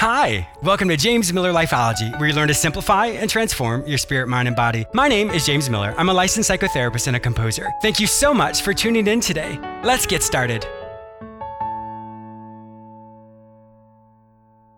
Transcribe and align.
Hi, 0.00 0.48
welcome 0.62 0.88
to 0.88 0.96
James 0.96 1.30
Miller 1.30 1.52
Lifeology, 1.52 2.18
where 2.18 2.26
you 2.26 2.34
learn 2.34 2.48
to 2.48 2.54
simplify 2.54 3.08
and 3.08 3.28
transform 3.28 3.86
your 3.86 3.98
spirit, 3.98 4.28
mind, 4.28 4.48
and 4.48 4.56
body. 4.56 4.86
My 4.94 5.08
name 5.08 5.28
is 5.28 5.44
James 5.44 5.68
Miller. 5.68 5.94
I'm 5.98 6.08
a 6.08 6.14
licensed 6.14 6.48
psychotherapist 6.48 7.06
and 7.06 7.16
a 7.16 7.20
composer. 7.20 7.68
Thank 7.82 8.00
you 8.00 8.06
so 8.06 8.32
much 8.32 8.62
for 8.62 8.72
tuning 8.72 9.06
in 9.06 9.20
today. 9.20 9.58
Let's 9.84 10.06
get 10.06 10.22
started. 10.22 10.66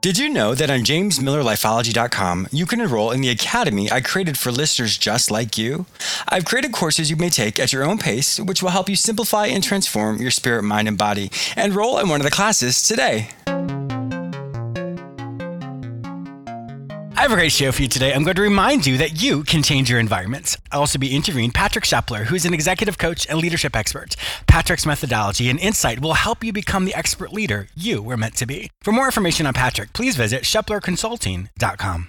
Did 0.01 0.19
you 0.19 0.29
know 0.29 0.57
that 0.57 0.69
on 0.69 0.81
jamesmillerlifeology.com 0.81 2.49
you 2.51 2.67
can 2.67 2.81
enroll 2.81 3.13
in 3.13 3.21
the 3.21 3.29
academy 3.29 3.93
I 3.93 4.01
created 4.01 4.37
for 4.37 4.51
listeners 4.51 4.99
just 4.99 5.31
like 5.31 5.57
you? 5.57 5.87
I've 6.29 6.45
created 6.45 6.73
courses 6.73 7.09
you 7.09 7.17
may 7.17 7.31
take 7.31 7.61
at 7.61 7.73
your 7.73 7.85
own 7.85 7.99
pace, 7.99 8.41
which 8.41 8.61
will 8.61 8.71
help 8.71 8.89
you 8.89 8.97
simplify 8.97 9.47
and 9.47 9.63
transform 9.63 10.21
your 10.21 10.33
spirit, 10.33 10.65
mind, 10.65 10.89
and 10.89 10.99
body. 10.99 11.31
Enroll 11.57 11.99
in 11.99 12.09
one 12.09 12.21
of 12.21 12.25
the 12.25 12.33
classes 12.33 12.83
today. 12.83 13.29
I 17.23 17.27
have 17.27 17.31
a 17.31 17.37
great 17.37 17.53
show 17.53 17.71
for 17.71 17.83
you 17.83 17.87
today. 17.87 18.13
I'm 18.13 18.25
going 18.25 18.35
to 18.35 18.43
remind 18.43 18.85
you 18.85 18.99
that 18.99 19.23
you 19.23 19.45
can 19.45 19.63
change 19.63 19.89
your 19.89 20.01
environments. 20.01 20.57
I'll 20.73 20.81
also 20.81 20.99
be 20.99 21.15
interviewing 21.15 21.53
Patrick 21.53 21.85
Schepeler, 21.85 22.25
who 22.25 22.35
is 22.35 22.45
an 22.45 22.53
executive 22.53 22.99
coach 22.99 23.29
and 23.29 23.39
leadership 23.39 23.77
expert. 23.77 24.17
Patrick's 24.49 24.85
methodology 24.85 25.49
and 25.49 25.61
insight 25.61 26.01
will 26.01 26.15
help 26.15 26.43
you 26.43 26.53
become 26.53 26.85
the 26.85 26.97
expert 26.97 27.33
leader 27.33 27.69
you 27.77 28.03
were 28.03 28.17
meant 28.17 28.35
to 28.39 28.45
be. 28.45 28.73
For 28.81 28.91
more 28.91 29.05
information 29.05 29.47
on 29.47 29.55
Patrick, 29.55 29.93
please 29.93 30.17
visit 30.17 30.43
schepelerconsulting.com. 30.43 32.09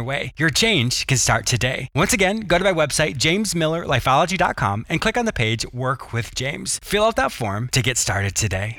your 0.01 0.07
way. 0.07 0.33
Your 0.37 0.49
change 0.49 1.05
can 1.07 1.17
start 1.17 1.45
today. 1.45 1.87
Once 1.93 2.13
again, 2.13 2.41
go 2.41 2.57
to 2.57 2.63
my 2.63 2.73
website, 2.73 3.15
jamesmillerlifeology.com, 3.17 4.85
and 4.89 4.99
click 4.99 5.17
on 5.17 5.25
the 5.25 5.33
page 5.33 5.65
Work 5.71 6.11
with 6.11 6.33
James. 6.35 6.79
Fill 6.83 7.03
out 7.03 7.15
that 7.17 7.31
form 7.31 7.69
to 7.69 7.81
get 7.81 7.97
started 7.97 8.35
today. 8.35 8.77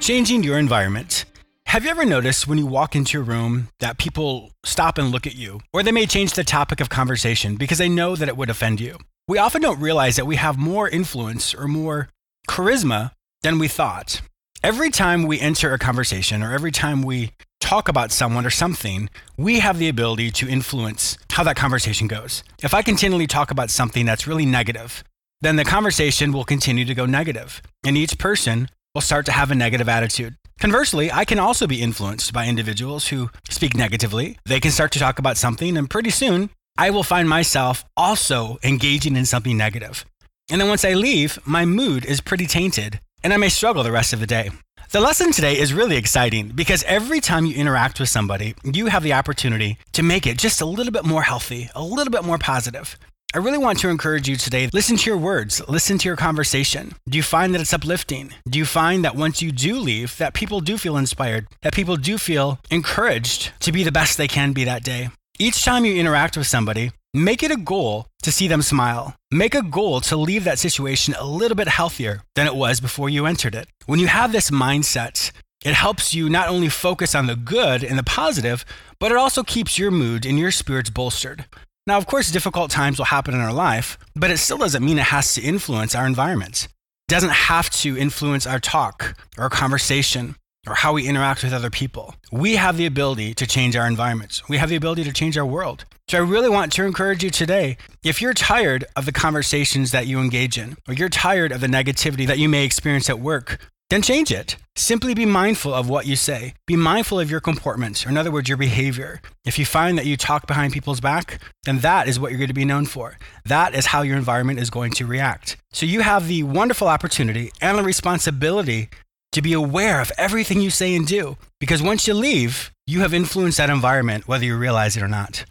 Changing 0.00 0.42
your 0.42 0.58
environment. 0.58 1.24
Have 1.66 1.84
you 1.84 1.90
ever 1.90 2.04
noticed 2.04 2.46
when 2.48 2.58
you 2.58 2.66
walk 2.66 2.96
into 2.96 3.20
a 3.20 3.22
room 3.22 3.68
that 3.78 3.96
people 3.96 4.50
stop 4.64 4.98
and 4.98 5.10
look 5.10 5.26
at 5.26 5.36
you, 5.36 5.60
or 5.72 5.82
they 5.82 5.92
may 5.92 6.06
change 6.06 6.32
the 6.32 6.44
topic 6.44 6.80
of 6.80 6.88
conversation 6.90 7.56
because 7.56 7.78
they 7.78 7.88
know 7.88 8.16
that 8.16 8.28
it 8.28 8.36
would 8.36 8.50
offend 8.50 8.80
you? 8.80 8.98
We 9.28 9.38
often 9.38 9.62
don't 9.62 9.80
realize 9.80 10.16
that 10.16 10.26
we 10.26 10.36
have 10.36 10.58
more 10.58 10.88
influence 10.88 11.54
or 11.54 11.68
more 11.68 12.08
charisma 12.48 13.12
than 13.42 13.58
we 13.58 13.68
thought. 13.68 14.20
Every 14.62 14.90
time 14.90 15.26
we 15.26 15.40
enter 15.40 15.72
a 15.72 15.78
conversation 15.78 16.42
or 16.42 16.52
every 16.52 16.72
time 16.72 17.02
we 17.02 17.30
talk 17.62 17.88
about 17.88 18.10
someone 18.10 18.44
or 18.44 18.50
something, 18.50 19.08
we 19.36 19.60
have 19.60 19.78
the 19.78 19.88
ability 19.88 20.30
to 20.32 20.48
influence 20.48 21.16
how 21.30 21.44
that 21.44 21.56
conversation 21.56 22.08
goes. 22.08 22.42
If 22.62 22.74
I 22.74 22.82
continually 22.82 23.28
talk 23.28 23.50
about 23.50 23.70
something 23.70 24.04
that's 24.04 24.26
really 24.26 24.44
negative, 24.44 25.04
then 25.40 25.56
the 25.56 25.64
conversation 25.64 26.32
will 26.32 26.44
continue 26.44 26.84
to 26.84 26.94
go 26.94 27.06
negative, 27.06 27.62
and 27.84 27.96
each 27.96 28.18
person 28.18 28.68
will 28.94 29.00
start 29.00 29.26
to 29.26 29.32
have 29.32 29.50
a 29.50 29.54
negative 29.54 29.88
attitude. 29.88 30.34
Conversely, 30.58 31.10
I 31.10 31.24
can 31.24 31.38
also 31.38 31.66
be 31.66 31.80
influenced 31.80 32.32
by 32.32 32.46
individuals 32.46 33.08
who 33.08 33.30
speak 33.48 33.74
negatively. 33.76 34.38
They 34.44 34.60
can 34.60 34.70
start 34.70 34.92
to 34.92 34.98
talk 34.98 35.18
about 35.18 35.36
something, 35.36 35.76
and 35.76 35.88
pretty 35.88 36.10
soon 36.10 36.50
I 36.76 36.90
will 36.90 37.02
find 37.02 37.28
myself 37.28 37.84
also 37.96 38.58
engaging 38.62 39.16
in 39.16 39.24
something 39.24 39.56
negative. 39.56 40.04
And 40.50 40.60
then 40.60 40.68
once 40.68 40.84
I 40.84 40.94
leave, 40.94 41.38
my 41.46 41.64
mood 41.64 42.04
is 42.04 42.20
pretty 42.20 42.46
tainted, 42.46 43.00
and 43.22 43.32
I 43.32 43.36
may 43.36 43.48
struggle 43.48 43.82
the 43.82 43.92
rest 43.92 44.12
of 44.12 44.20
the 44.20 44.26
day. 44.26 44.50
The 44.92 45.00
lesson 45.00 45.32
today 45.32 45.58
is 45.58 45.72
really 45.72 45.96
exciting 45.96 46.48
because 46.48 46.84
every 46.84 47.20
time 47.20 47.46
you 47.46 47.54
interact 47.54 47.98
with 47.98 48.10
somebody, 48.10 48.54
you 48.62 48.88
have 48.88 49.02
the 49.02 49.14
opportunity 49.14 49.78
to 49.92 50.02
make 50.02 50.26
it 50.26 50.36
just 50.36 50.60
a 50.60 50.66
little 50.66 50.92
bit 50.92 51.06
more 51.06 51.22
healthy, 51.22 51.70
a 51.74 51.82
little 51.82 52.10
bit 52.10 52.24
more 52.24 52.36
positive. 52.36 52.98
I 53.32 53.38
really 53.38 53.56
want 53.56 53.78
to 53.78 53.88
encourage 53.88 54.28
you 54.28 54.36
today 54.36 54.68
listen 54.70 54.98
to 54.98 55.08
your 55.08 55.18
words, 55.18 55.66
listen 55.66 55.96
to 55.96 56.08
your 56.10 56.16
conversation. 56.16 56.92
Do 57.08 57.16
you 57.16 57.22
find 57.22 57.54
that 57.54 57.62
it's 57.62 57.72
uplifting? 57.72 58.34
Do 58.46 58.58
you 58.58 58.66
find 58.66 59.02
that 59.02 59.16
once 59.16 59.40
you 59.40 59.50
do 59.50 59.78
leave 59.78 60.18
that 60.18 60.34
people 60.34 60.60
do 60.60 60.76
feel 60.76 60.98
inspired, 60.98 61.46
that 61.62 61.72
people 61.72 61.96
do 61.96 62.18
feel 62.18 62.58
encouraged 62.70 63.52
to 63.60 63.72
be 63.72 63.84
the 63.84 63.92
best 63.92 64.18
they 64.18 64.28
can 64.28 64.52
be 64.52 64.64
that 64.64 64.84
day? 64.84 65.08
Each 65.42 65.64
time 65.64 65.84
you 65.84 65.96
interact 65.96 66.36
with 66.36 66.46
somebody, 66.46 66.92
Make 67.14 67.42
it 67.42 67.50
a 67.50 67.58
goal 67.58 68.06
to 68.22 68.32
see 68.32 68.48
them 68.48 68.62
smile. 68.62 69.16
Make 69.30 69.54
a 69.54 69.62
goal 69.62 70.00
to 70.00 70.16
leave 70.16 70.44
that 70.44 70.58
situation 70.58 71.14
a 71.18 71.26
little 71.26 71.54
bit 71.54 71.68
healthier 71.68 72.22
than 72.34 72.46
it 72.46 72.54
was 72.54 72.80
before 72.80 73.10
you 73.10 73.26
entered 73.26 73.54
it. 73.54 73.68
When 73.84 73.98
you 73.98 74.06
have 74.06 74.32
this 74.32 74.50
mindset, 74.50 75.30
it 75.62 75.74
helps 75.74 76.14
you 76.14 76.30
not 76.30 76.48
only 76.48 76.70
focus 76.70 77.14
on 77.14 77.26
the 77.26 77.36
good 77.36 77.84
and 77.84 77.98
the 77.98 78.02
positive, 78.02 78.64
but 78.98 79.12
it 79.12 79.18
also 79.18 79.42
keeps 79.42 79.78
your 79.78 79.90
mood 79.90 80.24
and 80.24 80.38
your 80.38 80.50
spirits 80.50 80.88
bolstered. 80.88 81.44
Now, 81.86 81.98
of 81.98 82.06
course, 82.06 82.30
difficult 82.32 82.70
times 82.70 82.96
will 82.96 83.12
happen 83.16 83.34
in 83.34 83.40
our 83.40 83.52
life, 83.52 83.98
but 84.16 84.30
it 84.30 84.38
still 84.38 84.56
doesn't 84.56 84.82
mean 84.82 84.98
it 84.98 85.12
has 85.12 85.34
to 85.34 85.42
influence 85.42 85.94
our 85.94 86.06
environment. 86.06 86.68
It 87.08 87.12
doesn't 87.12 87.28
have 87.52 87.68
to 87.82 87.98
influence 87.98 88.46
our 88.46 88.60
talk 88.60 89.16
or 89.36 89.44
our 89.44 89.50
conversation 89.50 90.34
or 90.66 90.74
how 90.74 90.92
we 90.92 91.08
interact 91.08 91.42
with 91.42 91.52
other 91.52 91.70
people. 91.70 92.14
We 92.30 92.56
have 92.56 92.76
the 92.76 92.86
ability 92.86 93.34
to 93.34 93.46
change 93.46 93.74
our 93.74 93.86
environments. 93.86 94.48
We 94.48 94.58
have 94.58 94.68
the 94.68 94.76
ability 94.76 95.04
to 95.04 95.12
change 95.12 95.36
our 95.36 95.46
world. 95.46 95.84
So 96.08 96.18
I 96.18 96.20
really 96.20 96.48
want 96.48 96.72
to 96.72 96.84
encourage 96.84 97.24
you 97.24 97.30
today. 97.30 97.76
If 98.04 98.22
you're 98.22 98.34
tired 98.34 98.84
of 98.94 99.06
the 99.06 99.12
conversations 99.12 99.90
that 99.92 100.06
you 100.06 100.20
engage 100.20 100.58
in, 100.58 100.76
or 100.86 100.94
you're 100.94 101.08
tired 101.08 101.52
of 101.52 101.60
the 101.60 101.66
negativity 101.66 102.26
that 102.26 102.38
you 102.38 102.48
may 102.48 102.64
experience 102.64 103.10
at 103.10 103.18
work, 103.18 103.58
then 103.90 104.02
change 104.02 104.30
it. 104.30 104.56
Simply 104.74 105.14
be 105.14 105.26
mindful 105.26 105.74
of 105.74 105.88
what 105.88 106.06
you 106.06 106.16
say. 106.16 106.54
Be 106.66 106.76
mindful 106.76 107.20
of 107.20 107.30
your 107.30 107.40
comportment, 107.40 108.06
or 108.06 108.08
in 108.08 108.16
other 108.16 108.30
words, 108.30 108.48
your 108.48 108.56
behavior. 108.56 109.20
If 109.44 109.58
you 109.58 109.66
find 109.66 109.98
that 109.98 110.06
you 110.06 110.16
talk 110.16 110.46
behind 110.46 110.72
people's 110.72 111.00
back, 111.00 111.40
then 111.64 111.80
that 111.80 112.08
is 112.08 112.18
what 112.18 112.30
you're 112.30 112.38
going 112.38 112.48
to 112.48 112.54
be 112.54 112.64
known 112.64 112.86
for. 112.86 113.18
That 113.44 113.74
is 113.74 113.86
how 113.86 114.00
your 114.00 114.16
environment 114.16 114.60
is 114.60 114.70
going 114.70 114.92
to 114.92 115.06
react. 115.06 115.56
So 115.72 115.84
you 115.84 116.00
have 116.00 116.26
the 116.26 116.42
wonderful 116.44 116.88
opportunity 116.88 117.52
and 117.60 117.78
the 117.78 117.82
responsibility 117.82 118.88
to 119.32 119.42
be 119.42 119.52
aware 119.52 120.00
of 120.00 120.12
everything 120.16 120.60
you 120.60 120.70
say 120.70 120.94
and 120.94 121.06
do. 121.06 121.36
Because 121.58 121.82
once 121.82 122.06
you 122.06 122.14
leave, 122.14 122.72
you 122.86 123.00
have 123.00 123.14
influenced 123.14 123.58
that 123.58 123.70
environment, 123.70 124.28
whether 124.28 124.44
you 124.44 124.56
realize 124.56 124.96
it 124.96 125.02
or 125.02 125.08
not. 125.08 125.44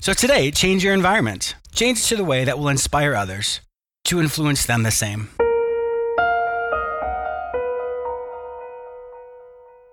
So 0.00 0.12
today, 0.12 0.50
change 0.50 0.84
your 0.84 0.94
environment. 0.94 1.54
Change 1.74 1.98
it 1.98 2.08
to 2.08 2.16
the 2.16 2.24
way 2.24 2.44
that 2.44 2.58
will 2.58 2.68
inspire 2.68 3.14
others 3.14 3.60
to 4.04 4.20
influence 4.20 4.66
them 4.66 4.82
the 4.82 4.90
same. 4.90 5.30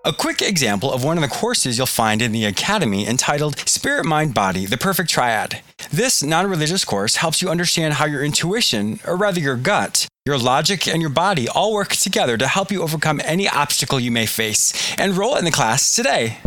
A 0.04 0.12
quick 0.12 0.42
example 0.42 0.92
of 0.92 1.04
one 1.04 1.16
of 1.16 1.22
the 1.22 1.28
courses 1.28 1.78
you'll 1.78 1.86
find 1.86 2.24
in 2.24 2.32
the 2.32 2.46
Academy 2.46 3.08
entitled 3.08 3.60
Spirit, 3.70 4.04
Mind, 4.04 4.34
Body 4.34 4.66
The 4.66 4.76
Perfect 4.76 5.12
Triad. 5.12 5.62
This 5.92 6.24
non 6.24 6.50
religious 6.50 6.84
course 6.84 7.18
helps 7.18 7.40
you 7.40 7.50
understand 7.50 7.94
how 7.94 8.06
your 8.06 8.26
intuition, 8.26 9.00
or 9.06 9.16
rather 9.16 9.40
your 9.40 9.56
gut, 9.56 10.08
your 10.26 10.40
logic 10.40 10.88
and 10.88 11.02
your 11.02 11.12
body 11.12 11.48
all 11.48 11.72
work 11.72 11.90
together 11.90 12.36
to 12.36 12.48
help 12.48 12.72
you 12.72 12.82
overcome 12.82 13.22
any 13.24 13.48
obstacle 13.48 14.00
you 14.00 14.10
may 14.10 14.26
face. 14.26 14.74
Enroll 14.98 15.36
in 15.36 15.46
the 15.46 15.52
class 15.52 15.92
today. 15.96 16.40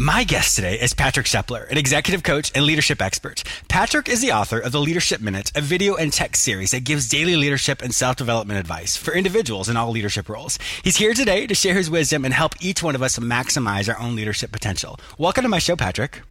My 0.00 0.22
guest 0.22 0.54
today 0.54 0.78
is 0.78 0.94
Patrick 0.94 1.26
Schepeler, 1.26 1.68
an 1.68 1.76
executive 1.76 2.22
coach 2.22 2.52
and 2.54 2.64
leadership 2.64 3.02
expert. 3.02 3.42
Patrick 3.66 4.08
is 4.08 4.20
the 4.20 4.30
author 4.30 4.60
of 4.60 4.70
the 4.70 4.80
Leadership 4.80 5.20
Minute, 5.20 5.50
a 5.56 5.60
video 5.60 5.96
and 5.96 6.12
text 6.12 6.44
series 6.44 6.70
that 6.70 6.84
gives 6.84 7.08
daily 7.08 7.34
leadership 7.34 7.82
and 7.82 7.92
self 7.92 8.14
development 8.14 8.60
advice 8.60 8.96
for 8.96 9.12
individuals 9.12 9.68
in 9.68 9.76
all 9.76 9.90
leadership 9.90 10.28
roles. 10.28 10.56
He's 10.84 10.98
here 10.98 11.14
today 11.14 11.48
to 11.48 11.54
share 11.56 11.74
his 11.74 11.90
wisdom 11.90 12.24
and 12.24 12.32
help 12.32 12.54
each 12.60 12.80
one 12.80 12.94
of 12.94 13.02
us 13.02 13.18
maximize 13.18 13.92
our 13.92 14.00
own 14.00 14.14
leadership 14.14 14.52
potential. 14.52 15.00
Welcome 15.18 15.42
to 15.42 15.48
my 15.48 15.58
show, 15.58 15.74
Patrick. 15.74 16.22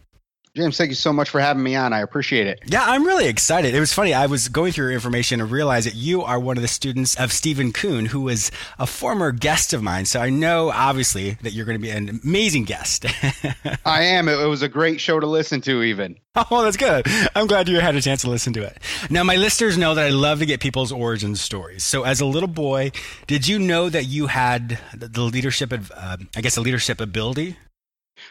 James, 0.58 0.76
thank 0.76 0.90
you 0.90 0.96
so 0.96 1.14
much 1.14 1.30
for 1.30 1.40
having 1.40 1.62
me 1.62 1.76
on. 1.76 1.94
I 1.94 2.00
appreciate 2.00 2.48
it. 2.48 2.60
Yeah, 2.66 2.84
I'm 2.84 3.06
really 3.06 3.28
excited. 3.28 3.76
It 3.76 3.80
was 3.80 3.94
funny. 3.94 4.12
I 4.12 4.26
was 4.26 4.48
going 4.50 4.72
through 4.72 4.86
your 4.86 4.94
information 4.94 5.40
and 5.40 5.52
realized 5.52 5.86
that 5.86 5.94
you 5.94 6.24
are 6.24 6.40
one 6.40 6.58
of 6.58 6.64
the 6.64 6.68
students 6.68 7.14
of 7.14 7.32
Stephen 7.32 7.72
Kuhn, 7.72 8.08
who 8.08 8.22
was 8.22 8.50
a 8.80 8.88
former 8.88 9.32
guest 9.32 9.72
of 9.72 9.84
mine. 9.84 10.06
So 10.06 10.20
I 10.20 10.32
know, 10.32 10.72
obviously, 10.72 11.38
that 11.44 11.54
you're 11.54 11.66
going 11.66 11.78
to 11.78 11.82
be 11.82 11.92
an 11.92 12.20
amazing 12.24 12.64
guest. 12.64 13.06
I 13.86 14.02
am. 14.02 14.28
It 14.28 14.48
was 14.48 14.64
a 14.64 14.68
great 14.68 15.00
show 15.00 15.20
to 15.20 15.28
listen 15.28 15.62
to, 15.62 15.84
even. 15.84 16.18
Oh, 16.52 16.64
that's 16.64 16.78
good. 16.78 17.08
I'm 17.36 17.48
glad 17.48 17.68
you 17.68 17.80
had 17.80 17.96
a 17.96 18.02
chance 18.02 18.22
to 18.22 18.30
listen 18.30 18.54
to 18.54 18.62
it. 18.62 18.78
Now, 19.10 19.24
my 19.24 19.38
listeners 19.38 19.76
know 19.76 19.96
that 19.96 20.06
I 20.06 20.10
love 20.10 20.38
to 20.38 20.46
get 20.46 20.60
people's 20.60 20.92
origin 20.92 21.36
stories. 21.36 21.84
So, 21.84 22.04
as 22.04 22.22
a 22.22 22.28
little 22.28 22.48
boy, 22.48 22.92
did 23.26 23.48
you 23.48 23.58
know 23.58 23.90
that 23.90 24.06
you 24.06 24.28
had 24.28 24.78
the 24.94 25.22
leadership, 25.22 25.72
of, 25.72 25.92
uh, 25.96 26.18
I 26.36 26.42
guess, 26.42 26.56
a 26.56 26.62
leadership 26.62 27.02
ability? 27.02 27.58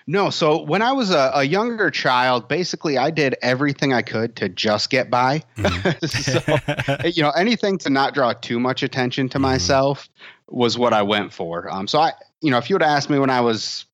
No, 0.08 0.30
so 0.30 0.62
when 0.62 0.82
I 0.82 0.92
was 0.92 1.10
a, 1.10 1.32
a, 1.34 1.42
younger 1.42 1.90
child, 1.90 2.46
basically 2.46 2.96
I 2.96 3.10
did 3.10 3.34
everything 3.42 3.92
I 3.92 4.02
could 4.02 4.36
to 4.36 4.48
just 4.48 4.88
get 4.88 5.10
by. 5.10 5.42
Mm-hmm. 5.56 6.98
so, 7.02 7.08
you 7.08 7.24
know, 7.24 7.30
anything 7.30 7.76
to 7.78 7.90
not 7.90 8.14
draw 8.14 8.32
too 8.32 8.60
much 8.60 8.84
attention 8.84 9.28
to 9.30 9.38
mm-hmm. 9.38 9.42
myself 9.42 10.08
was 10.48 10.78
what 10.78 10.92
I 10.92 11.02
went 11.02 11.32
for. 11.32 11.68
Um, 11.68 11.88
so 11.88 11.98
I, 11.98 12.12
you 12.40 12.52
know, 12.52 12.58
if 12.58 12.70
you 12.70 12.76
would 12.76 12.84
ask 12.84 13.10
me 13.10 13.18
when 13.18 13.30
I 13.30 13.40
was 13.40 13.86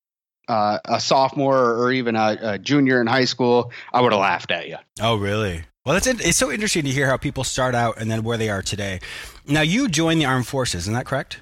uh, 0.49 0.81
a 0.85 1.01
sophomore 1.01 1.79
or 1.79 1.91
even 1.93 2.15
a, 2.15 2.39
a 2.43 2.59
junior 2.59 3.01
in 3.01 3.07
high 3.07 3.25
school, 3.25 3.73
I 3.93 4.03
would 4.03 4.13
have 4.13 4.21
laughed 4.21 4.51
at 4.51 4.69
you. 4.69 4.77
Oh, 5.01 5.17
really? 5.17 5.65
Well, 5.87 5.97
it's 5.97 6.07
it's 6.07 6.37
so 6.37 6.53
interesting 6.53 6.85
to 6.85 6.91
hear 6.91 7.09
how 7.09 7.17
people 7.17 7.43
start 7.43 7.75
out 7.75 7.99
and 7.99 8.11
then 8.11 8.23
where 8.23 8.37
they 8.37 8.51
are 8.51 8.63
today. 8.63 9.01
Now, 9.49 9.63
you 9.63 9.89
joined 9.89 10.21
the 10.21 10.27
armed 10.27 10.47
forces, 10.47 10.83
isn't 10.83 10.95
that 10.95 11.07
correct? 11.07 11.41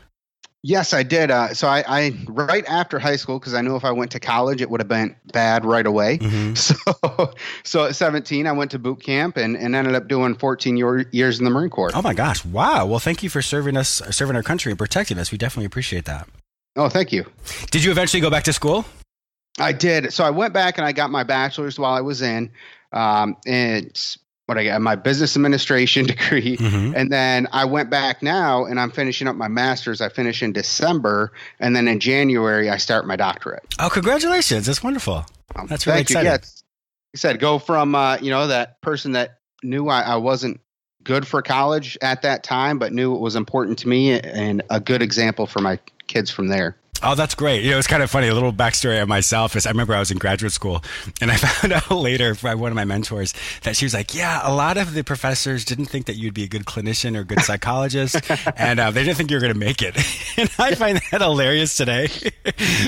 Yes, 0.62 0.92
I 0.92 1.02
did. 1.02 1.30
Uh, 1.30 1.54
so 1.54 1.68
I, 1.68 1.82
I, 1.86 2.12
right 2.26 2.66
after 2.66 2.98
high 2.98 3.16
school, 3.16 3.38
because 3.38 3.54
I 3.54 3.62
knew 3.62 3.76
if 3.76 3.84
I 3.84 3.92
went 3.92 4.10
to 4.10 4.20
college, 4.20 4.60
it 4.60 4.68
would 4.68 4.80
have 4.80 4.88
been 4.88 5.16
bad 5.32 5.64
right 5.64 5.86
away. 5.86 6.18
Mm-hmm. 6.18 6.50
So, 6.60 7.32
so 7.64 7.86
at 7.86 7.96
17, 7.96 8.46
I 8.46 8.52
went 8.52 8.70
to 8.72 8.78
boot 8.78 9.02
camp 9.02 9.36
and, 9.36 9.56
and 9.56 9.74
ended 9.74 9.94
up 9.94 10.08
doing 10.08 10.34
14 10.34 10.76
year, 10.76 11.06
years 11.12 11.38
in 11.38 11.44
the 11.44 11.50
Marine 11.50 11.70
Corps. 11.70 11.90
Oh 11.94 12.02
my 12.02 12.14
gosh! 12.14 12.44
Wow. 12.44 12.86
Well, 12.86 12.98
thank 12.98 13.22
you 13.22 13.30
for 13.30 13.42
serving 13.42 13.76
us, 13.76 14.02
serving 14.10 14.36
our 14.36 14.42
country, 14.42 14.72
and 14.72 14.78
protecting 14.78 15.18
us. 15.18 15.32
We 15.32 15.38
definitely 15.38 15.66
appreciate 15.66 16.04
that. 16.06 16.28
Oh, 16.76 16.88
thank 16.88 17.12
you. 17.12 17.24
Did 17.70 17.84
you 17.84 17.90
eventually 17.90 18.20
go 18.20 18.30
back 18.30 18.44
to 18.44 18.52
school? 18.52 18.84
I 19.58 19.72
did. 19.72 20.12
So 20.12 20.24
I 20.24 20.30
went 20.30 20.54
back 20.54 20.78
and 20.78 20.86
I 20.86 20.92
got 20.92 21.10
my 21.10 21.22
bachelor's 21.22 21.78
while 21.78 21.94
I 21.94 22.00
was 22.00 22.22
in. 22.22 22.50
Um, 22.92 23.36
and 23.46 23.96
what 24.50 24.58
I 24.58 24.64
got 24.64 24.82
my 24.82 24.96
business 24.96 25.36
administration 25.36 26.06
degree, 26.14 26.56
mm-hmm. 26.56 26.92
and 26.96 27.12
then 27.12 27.46
I 27.52 27.66
went 27.66 27.88
back 27.88 28.20
now 28.20 28.64
and 28.64 28.80
I'm 28.80 28.90
finishing 28.90 29.28
up 29.28 29.36
my 29.36 29.46
master's. 29.46 30.00
I 30.00 30.08
finish 30.08 30.42
in 30.42 30.52
December, 30.52 31.30
and 31.60 31.76
then 31.76 31.86
in 31.86 32.00
January 32.00 32.68
I 32.68 32.76
start 32.76 33.06
my 33.06 33.14
doctorate. 33.14 33.62
Oh, 33.78 33.88
congratulations! 33.88 34.66
That's 34.66 34.82
wonderful. 34.82 35.24
Um, 35.54 35.68
That's 35.68 35.86
really 35.86 36.00
exciting. 36.00 36.24
You. 36.24 36.30
Yeah, 36.30 36.32
like 36.32 36.42
I 37.14 37.16
said, 37.16 37.38
go 37.38 37.60
from 37.60 37.94
uh, 37.94 38.18
you 38.20 38.30
know 38.30 38.48
that 38.48 38.80
person 38.80 39.12
that 39.12 39.38
knew 39.62 39.88
I, 39.88 40.00
I 40.00 40.16
wasn't 40.16 40.60
good 41.04 41.28
for 41.28 41.42
college 41.42 41.96
at 42.02 42.22
that 42.22 42.42
time, 42.42 42.80
but 42.80 42.92
knew 42.92 43.14
it 43.14 43.20
was 43.20 43.36
important 43.36 43.78
to 43.78 43.88
me, 43.88 44.20
and 44.20 44.64
a 44.68 44.80
good 44.80 45.00
example 45.00 45.46
for 45.46 45.60
my 45.60 45.78
kids 46.08 46.28
from 46.28 46.48
there. 46.48 46.76
Oh, 47.02 47.14
that's 47.14 47.34
great. 47.34 47.62
You 47.62 47.70
know, 47.70 47.78
it's 47.78 47.86
kind 47.86 48.02
of 48.02 48.10
funny. 48.10 48.28
A 48.28 48.34
little 48.34 48.52
backstory 48.52 49.00
of 49.00 49.08
myself 49.08 49.56
is 49.56 49.66
I 49.66 49.70
remember 49.70 49.94
I 49.94 50.00
was 50.00 50.10
in 50.10 50.18
graduate 50.18 50.52
school 50.52 50.82
and 51.20 51.30
I 51.30 51.36
found 51.38 51.72
out 51.72 51.90
later 51.90 52.34
by 52.34 52.54
one 52.54 52.70
of 52.70 52.76
my 52.76 52.84
mentors 52.84 53.32
that 53.62 53.76
she 53.76 53.84
was 53.86 53.94
like, 53.94 54.14
yeah, 54.14 54.40
a 54.42 54.52
lot 54.52 54.76
of 54.76 54.92
the 54.92 55.02
professors 55.02 55.64
didn't 55.64 55.86
think 55.86 56.06
that 56.06 56.16
you'd 56.16 56.34
be 56.34 56.44
a 56.44 56.48
good 56.48 56.64
clinician 56.64 57.16
or 57.16 57.20
a 57.20 57.24
good 57.24 57.40
psychologist 57.40 58.20
and 58.56 58.80
uh, 58.80 58.90
they 58.90 59.02
didn't 59.02 59.16
think 59.16 59.30
you 59.30 59.36
were 59.36 59.40
going 59.40 59.52
to 59.52 59.58
make 59.58 59.80
it. 59.82 59.96
and 60.36 60.50
I 60.58 60.74
find 60.74 61.00
that 61.10 61.20
hilarious 61.22 61.76
today. 61.76 62.08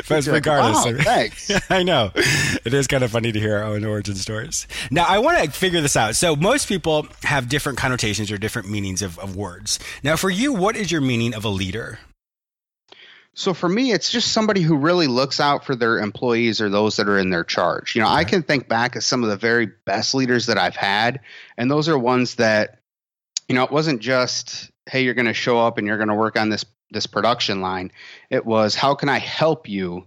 but 0.09 0.26
regardless. 0.26 0.85
Wow, 0.85 1.03
thanks. 1.03 1.50
I 1.70 1.82
know. 1.82 2.11
It 2.15 2.75
is 2.75 2.87
kind 2.87 3.05
of 3.05 3.11
funny 3.11 3.32
to 3.32 3.41
hear 3.41 3.56
our 3.56 3.65
own 3.65 3.85
origin 3.85 4.15
stories. 4.15 4.67
Now, 4.91 5.05
I 5.08 5.19
want 5.19 5.43
to 5.43 5.50
figure 5.50 5.81
this 5.81 5.97
out. 5.97 6.17
So 6.17 6.37
most 6.37 6.69
people 6.69 7.06
have 7.23 7.49
different 7.49 7.79
connotations 7.79 8.31
or 8.31 8.37
different 8.38 8.69
meanings 8.70 9.00
of, 9.03 9.19
of 9.19 9.37
words. 9.37 9.79
Now, 10.03 10.17
for 10.17 10.31
you, 10.31 10.53
what 10.53 10.76
is 10.76 10.93
your 10.93 11.00
meaning 11.00 11.35
of 11.35 11.44
a 11.44 11.49
leader? 11.49 11.99
So 13.34 13.55
for 13.55 13.69
me, 13.69 13.93
it's 13.93 14.11
just 14.11 14.32
somebody 14.32 14.61
who 14.61 14.76
really 14.76 15.06
looks 15.06 15.40
out 15.40 15.64
for 15.64 15.75
their 15.75 15.99
employees 15.99 16.61
or 16.61 16.69
those 16.69 16.96
that 16.96 17.08
are 17.08 17.19
in 17.19 17.31
their 17.31 17.44
charge. 17.44 17.96
You 17.96 18.02
know, 18.02 18.08
I 18.08 18.25
can 18.25 18.43
think 18.43 18.69
back 18.69 18.94
of 18.94 19.05
some 19.05 19.25
of 19.25 19.31
the 19.31 19.37
very 19.37 19.67
best 19.87 20.14
leaders 20.14 20.46
that 20.46 20.58
I've 20.58 20.76
had, 20.76 21.20
and 21.56 21.70
those 21.70 21.88
are 21.88 21.99
ones 21.99 22.34
that, 22.34 22.81
you 23.49 23.55
know, 23.55 23.64
it 23.64 23.70
wasn't 23.70 24.00
just, 24.00 24.70
hey, 24.87 25.02
you're 25.02 25.14
going 25.14 25.26
to 25.26 25.34
show 25.34 25.58
up 25.58 25.79
and 25.79 25.87
you're 25.87 25.96
going 25.96 26.08
to 26.08 26.14
work 26.14 26.37
on 26.37 26.50
this 26.50 26.64
this 26.90 27.06
production 27.06 27.62
line. 27.62 27.90
It 28.29 28.44
was, 28.44 28.75
how 28.75 28.94
can 28.94 29.08
I 29.08 29.19
help 29.19 29.67
you 29.67 30.06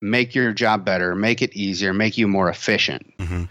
make 0.00 0.34
your 0.34 0.52
job 0.52 0.84
better, 0.84 1.14
make 1.14 1.42
it 1.42 1.54
easier, 1.54 1.92
make 1.92 2.18
you 2.18 2.28
more 2.28 2.48
efficient. 2.48 3.16
Mm-hmm. 3.18 3.44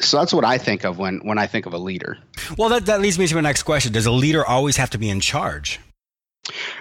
So 0.00 0.18
that's 0.18 0.32
what 0.32 0.44
I 0.44 0.58
think 0.58 0.84
of 0.84 0.98
when 0.98 1.20
when 1.24 1.38
I 1.38 1.46
think 1.46 1.66
of 1.66 1.74
a 1.74 1.78
leader. 1.78 2.18
Well, 2.56 2.70
that 2.70 2.86
that 2.86 3.00
leads 3.00 3.18
me 3.18 3.26
to 3.26 3.34
my 3.34 3.40
next 3.40 3.62
question: 3.62 3.92
Does 3.92 4.06
a 4.06 4.10
leader 4.10 4.44
always 4.44 4.76
have 4.76 4.90
to 4.90 4.98
be 4.98 5.10
in 5.10 5.20
charge? 5.20 5.78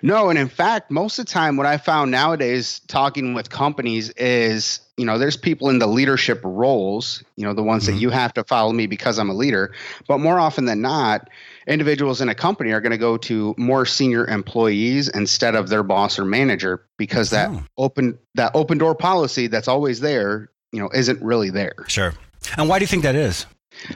No, 0.02 0.30
and 0.30 0.40
in 0.40 0.48
fact, 0.48 0.90
most 0.90 1.19
of 1.19 1.25
the 1.25 1.31
time, 1.31 1.56
what 1.56 1.68
I 1.68 1.78
found 1.78 2.10
nowadays 2.10 2.81
talking 2.88 3.34
with 3.34 3.50
companies 3.50 4.10
is, 4.12 4.80
you 4.98 5.06
know, 5.06 5.19
there's 5.19 5.38
people 5.38 5.69
in 5.69 5.78
the 5.78 5.88
leadership 5.88 6.42
roles, 6.44 7.24
you 7.36 7.46
know, 7.46 7.54
the 7.54 7.62
ones 7.62 7.84
mm-hmm. 7.84 7.96
that 7.96 8.02
you 8.02 8.10
have 8.10 8.34
to 8.34 8.44
follow 8.44 8.74
me 8.74 8.88
because 8.88 9.19
I'm 9.19 9.30
a 9.30 9.34
leader. 9.34 9.74
But 10.08 10.19
more 10.19 10.40
often 10.40 10.66
than 10.66 10.81
not, 10.81 11.30
individuals 11.68 12.22
in 12.22 12.30
a 12.30 12.36
company 12.36 12.72
are 12.72 12.81
going 12.81 12.92
to 12.92 12.98
go 12.98 13.18
to 13.18 13.54
more 13.58 13.86
senior 13.86 14.25
employees 14.25 15.10
instead 15.10 15.56
of 15.56 15.69
their 15.69 15.84
boss 15.84 16.18
or 16.18 16.25
manager 16.25 16.84
because 16.98 17.30
that 17.30 17.52
oh. 17.52 17.64
open 17.78 18.18
that 18.34 18.52
open 18.56 18.80
door 18.80 18.96
policy 18.96 19.46
that's 19.46 19.68
always 19.68 20.00
there, 20.00 20.50
you 20.72 20.80
know, 20.80 20.90
isn't 20.94 21.22
really 21.22 21.52
there. 21.52 21.86
Sure. 21.88 22.14
And 22.57 22.68
why 22.68 22.80
do 22.80 22.84
you 22.84 22.88
think 22.88 23.04
that 23.04 23.16
is? 23.16 23.46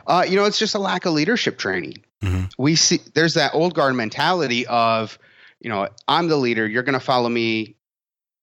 Uh, 0.06 0.26
you 0.28 0.36
know, 0.36 0.46
it's 0.46 0.60
just 0.60 0.76
a 0.76 0.80
lack 0.80 1.06
of 1.06 1.14
leadership 1.14 1.58
training. 1.58 2.04
Mm-hmm. 2.22 2.46
We 2.58 2.76
see 2.76 3.00
there's 3.14 3.34
that 3.34 3.54
old 3.56 3.74
guard 3.74 3.96
mentality 3.96 4.68
of 4.68 5.18
you 5.66 5.70
know, 5.70 5.88
I'm 6.08 6.28
the 6.28 6.38
leader, 6.38 6.68
you're 6.68 6.84
going 6.84 6.94
to 6.94 7.04
follow 7.04 7.28
me. 7.28 7.76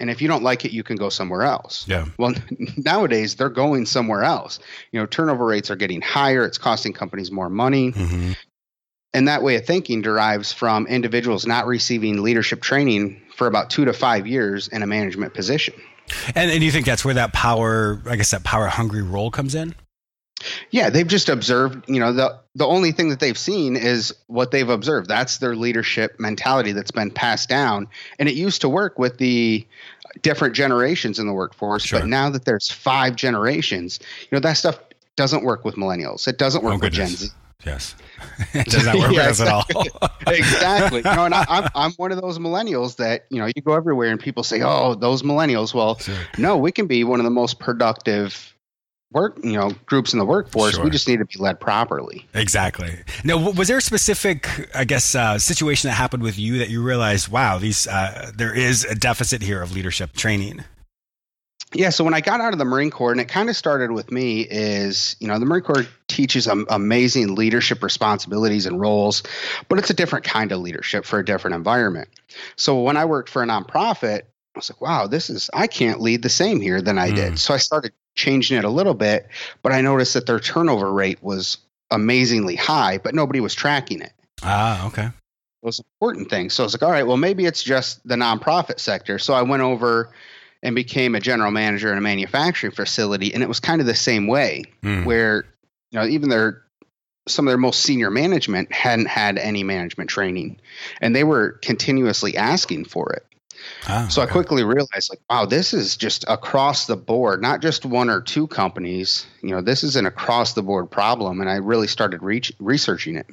And 0.00 0.10
if 0.10 0.20
you 0.20 0.26
don't 0.26 0.42
like 0.42 0.64
it, 0.64 0.72
you 0.72 0.82
can 0.82 0.96
go 0.96 1.08
somewhere 1.08 1.44
else. 1.44 1.86
Yeah. 1.86 2.06
Well, 2.18 2.34
nowadays 2.76 3.36
they're 3.36 3.48
going 3.48 3.86
somewhere 3.86 4.24
else. 4.24 4.58
You 4.90 4.98
know, 4.98 5.06
turnover 5.06 5.46
rates 5.46 5.70
are 5.70 5.76
getting 5.76 6.00
higher. 6.00 6.44
It's 6.44 6.58
costing 6.58 6.92
companies 6.92 7.30
more 7.30 7.48
money. 7.48 7.92
Mm-hmm. 7.92 8.32
And 9.14 9.28
that 9.28 9.44
way 9.44 9.54
of 9.54 9.64
thinking 9.64 10.02
derives 10.02 10.52
from 10.52 10.88
individuals 10.88 11.46
not 11.46 11.68
receiving 11.68 12.24
leadership 12.24 12.60
training 12.60 13.22
for 13.36 13.46
about 13.46 13.70
two 13.70 13.84
to 13.84 13.92
five 13.92 14.26
years 14.26 14.66
in 14.66 14.82
a 14.82 14.86
management 14.88 15.32
position. 15.32 15.74
And, 16.34 16.50
and 16.50 16.60
you 16.64 16.72
think 16.72 16.86
that's 16.86 17.04
where 17.04 17.14
that 17.14 17.32
power, 17.32 18.02
I 18.06 18.16
guess, 18.16 18.32
that 18.32 18.42
power 18.42 18.66
hungry 18.66 19.02
role 19.02 19.30
comes 19.30 19.54
in? 19.54 19.76
Yeah, 20.70 20.90
they've 20.90 21.06
just 21.06 21.28
observed, 21.28 21.88
you 21.88 22.00
know, 22.00 22.12
the 22.12 22.38
the 22.54 22.66
only 22.66 22.92
thing 22.92 23.08
that 23.08 23.20
they've 23.20 23.38
seen 23.38 23.76
is 23.76 24.14
what 24.26 24.50
they've 24.50 24.68
observed. 24.68 25.08
That's 25.08 25.38
their 25.38 25.56
leadership 25.56 26.18
mentality 26.18 26.72
that's 26.72 26.90
been 26.90 27.10
passed 27.10 27.48
down. 27.48 27.88
And 28.18 28.28
it 28.28 28.34
used 28.34 28.60
to 28.60 28.68
work 28.68 28.98
with 28.98 29.18
the 29.18 29.66
different 30.20 30.54
generations 30.54 31.18
in 31.18 31.26
the 31.26 31.32
workforce, 31.32 31.84
sure. 31.84 32.00
but 32.00 32.08
now 32.08 32.28
that 32.30 32.44
there's 32.44 32.70
five 32.70 33.16
generations, 33.16 33.98
you 34.22 34.28
know, 34.32 34.40
that 34.40 34.54
stuff 34.54 34.78
doesn't 35.16 35.44
work 35.44 35.64
with 35.64 35.76
millennials. 35.76 36.28
It 36.28 36.38
doesn't 36.38 36.62
work 36.62 36.74
oh, 36.74 36.78
with 36.78 36.92
Gen 36.92 37.08
Z. 37.08 37.28
Yes. 37.64 37.94
it 38.54 38.66
does 38.66 38.84
not 38.86 38.96
work 38.96 39.12
yeah, 39.12 39.28
with 39.28 39.40
us 39.40 39.40
exactly. 39.40 39.90
at 39.90 40.02
all. 40.02 40.10
exactly. 40.34 40.98
You 40.98 41.16
know, 41.16 41.24
and 41.24 41.34
I, 41.34 41.44
am 41.48 41.68
I'm 41.74 41.92
one 41.92 42.12
of 42.12 42.20
those 42.20 42.38
millennials 42.38 42.96
that, 42.96 43.26
you 43.30 43.38
know, 43.38 43.46
you 43.46 43.62
go 43.62 43.74
everywhere 43.74 44.10
and 44.10 44.20
people 44.20 44.42
say, 44.42 44.62
oh, 44.62 44.94
those 44.94 45.22
millennials. 45.22 45.72
Well, 45.72 45.98
sure. 45.98 46.16
no, 46.38 46.56
we 46.56 46.72
can 46.72 46.86
be 46.86 47.04
one 47.04 47.20
of 47.20 47.24
the 47.24 47.30
most 47.30 47.58
productive 47.58 48.51
work 49.12 49.38
you 49.42 49.52
know 49.52 49.70
groups 49.86 50.12
in 50.12 50.18
the 50.18 50.24
workforce 50.24 50.74
sure. 50.74 50.84
we 50.84 50.90
just 50.90 51.08
need 51.08 51.18
to 51.18 51.24
be 51.24 51.38
led 51.38 51.60
properly 51.60 52.26
exactly 52.34 52.98
now 53.24 53.36
was 53.36 53.68
there 53.68 53.78
a 53.78 53.82
specific 53.82 54.48
i 54.74 54.84
guess 54.84 55.14
uh, 55.14 55.38
situation 55.38 55.88
that 55.88 55.94
happened 55.94 56.22
with 56.22 56.38
you 56.38 56.58
that 56.58 56.70
you 56.70 56.82
realized 56.82 57.28
wow 57.28 57.58
these 57.58 57.86
uh, 57.86 58.30
there 58.36 58.54
is 58.54 58.84
a 58.84 58.94
deficit 58.94 59.42
here 59.42 59.62
of 59.62 59.72
leadership 59.72 60.12
training 60.12 60.64
yeah 61.74 61.90
so 61.90 62.04
when 62.04 62.14
i 62.14 62.20
got 62.20 62.40
out 62.40 62.52
of 62.52 62.58
the 62.58 62.64
marine 62.64 62.90
corps 62.90 63.12
and 63.12 63.20
it 63.20 63.28
kind 63.28 63.48
of 63.48 63.56
started 63.56 63.90
with 63.90 64.10
me 64.10 64.42
is 64.42 65.16
you 65.20 65.28
know 65.28 65.38
the 65.38 65.46
marine 65.46 65.62
corps 65.62 65.86
teaches 66.08 66.48
um, 66.48 66.66
amazing 66.70 67.34
leadership 67.34 67.82
responsibilities 67.82 68.66
and 68.66 68.80
roles 68.80 69.22
but 69.68 69.78
it's 69.78 69.90
a 69.90 69.94
different 69.94 70.24
kind 70.24 70.52
of 70.52 70.60
leadership 70.60 71.04
for 71.04 71.18
a 71.18 71.24
different 71.24 71.54
environment 71.54 72.08
so 72.56 72.80
when 72.80 72.96
i 72.96 73.04
worked 73.04 73.28
for 73.28 73.42
a 73.42 73.46
nonprofit 73.46 74.22
I 74.54 74.58
was 74.58 74.70
like, 74.70 74.82
wow, 74.82 75.06
this 75.06 75.30
is, 75.30 75.48
I 75.54 75.66
can't 75.66 76.00
lead 76.00 76.22
the 76.22 76.28
same 76.28 76.60
here 76.60 76.82
than 76.82 76.98
I 76.98 77.10
mm. 77.10 77.16
did. 77.16 77.38
So 77.38 77.54
I 77.54 77.56
started 77.56 77.92
changing 78.14 78.58
it 78.58 78.64
a 78.64 78.70
little 78.70 78.94
bit, 78.94 79.28
but 79.62 79.72
I 79.72 79.80
noticed 79.80 80.14
that 80.14 80.26
their 80.26 80.40
turnover 80.40 80.92
rate 80.92 81.22
was 81.22 81.58
amazingly 81.90 82.56
high, 82.56 82.98
but 82.98 83.14
nobody 83.14 83.40
was 83.40 83.54
tracking 83.54 84.00
it. 84.00 84.12
Ah, 84.42 84.86
okay. 84.86 85.06
It 85.06 85.66
was 85.66 85.78
an 85.78 85.84
important 85.96 86.30
thing. 86.30 86.50
So 86.50 86.62
I 86.62 86.66
was 86.66 86.74
like, 86.74 86.82
all 86.82 86.90
right, 86.90 87.06
well, 87.06 87.16
maybe 87.16 87.46
it's 87.46 87.62
just 87.62 88.06
the 88.06 88.16
nonprofit 88.16 88.80
sector. 88.80 89.18
So 89.18 89.34
I 89.34 89.42
went 89.42 89.62
over 89.62 90.12
and 90.62 90.74
became 90.74 91.14
a 91.14 91.20
general 91.20 91.50
manager 91.50 91.90
in 91.92 91.98
a 91.98 92.00
manufacturing 92.02 92.72
facility, 92.72 93.34
and 93.34 93.42
it 93.42 93.48
was 93.48 93.60
kind 93.60 93.80
of 93.80 93.86
the 93.86 93.94
same 93.94 94.26
way, 94.26 94.64
mm. 94.82 95.04
where 95.04 95.44
you 95.90 95.98
know 95.98 96.06
even 96.06 96.28
their 96.28 96.62
some 97.28 97.46
of 97.46 97.50
their 97.50 97.58
most 97.58 97.80
senior 97.80 98.10
management 98.10 98.72
hadn't 98.72 99.08
had 99.08 99.38
any 99.38 99.62
management 99.64 100.10
training, 100.10 100.60
and 101.00 101.14
they 101.14 101.24
were 101.24 101.52
continuously 101.62 102.36
asking 102.36 102.84
for 102.84 103.12
it. 103.12 103.26
Ah, 103.86 104.06
so 104.08 104.22
okay. 104.22 104.30
I 104.30 104.32
quickly 104.32 104.64
realized, 104.64 105.10
like, 105.10 105.20
wow, 105.28 105.46
this 105.46 105.74
is 105.74 105.96
just 105.96 106.24
across 106.28 106.86
the 106.86 106.96
board, 106.96 107.42
not 107.42 107.60
just 107.60 107.84
one 107.84 108.10
or 108.10 108.20
two 108.20 108.46
companies. 108.46 109.26
You 109.42 109.50
know, 109.50 109.60
this 109.60 109.82
is 109.82 109.96
an 109.96 110.06
across 110.06 110.54
the 110.54 110.62
board 110.62 110.90
problem, 110.90 111.40
and 111.40 111.50
I 111.50 111.56
really 111.56 111.88
started 111.88 112.22
reach, 112.22 112.52
researching 112.58 113.16
it. 113.16 113.26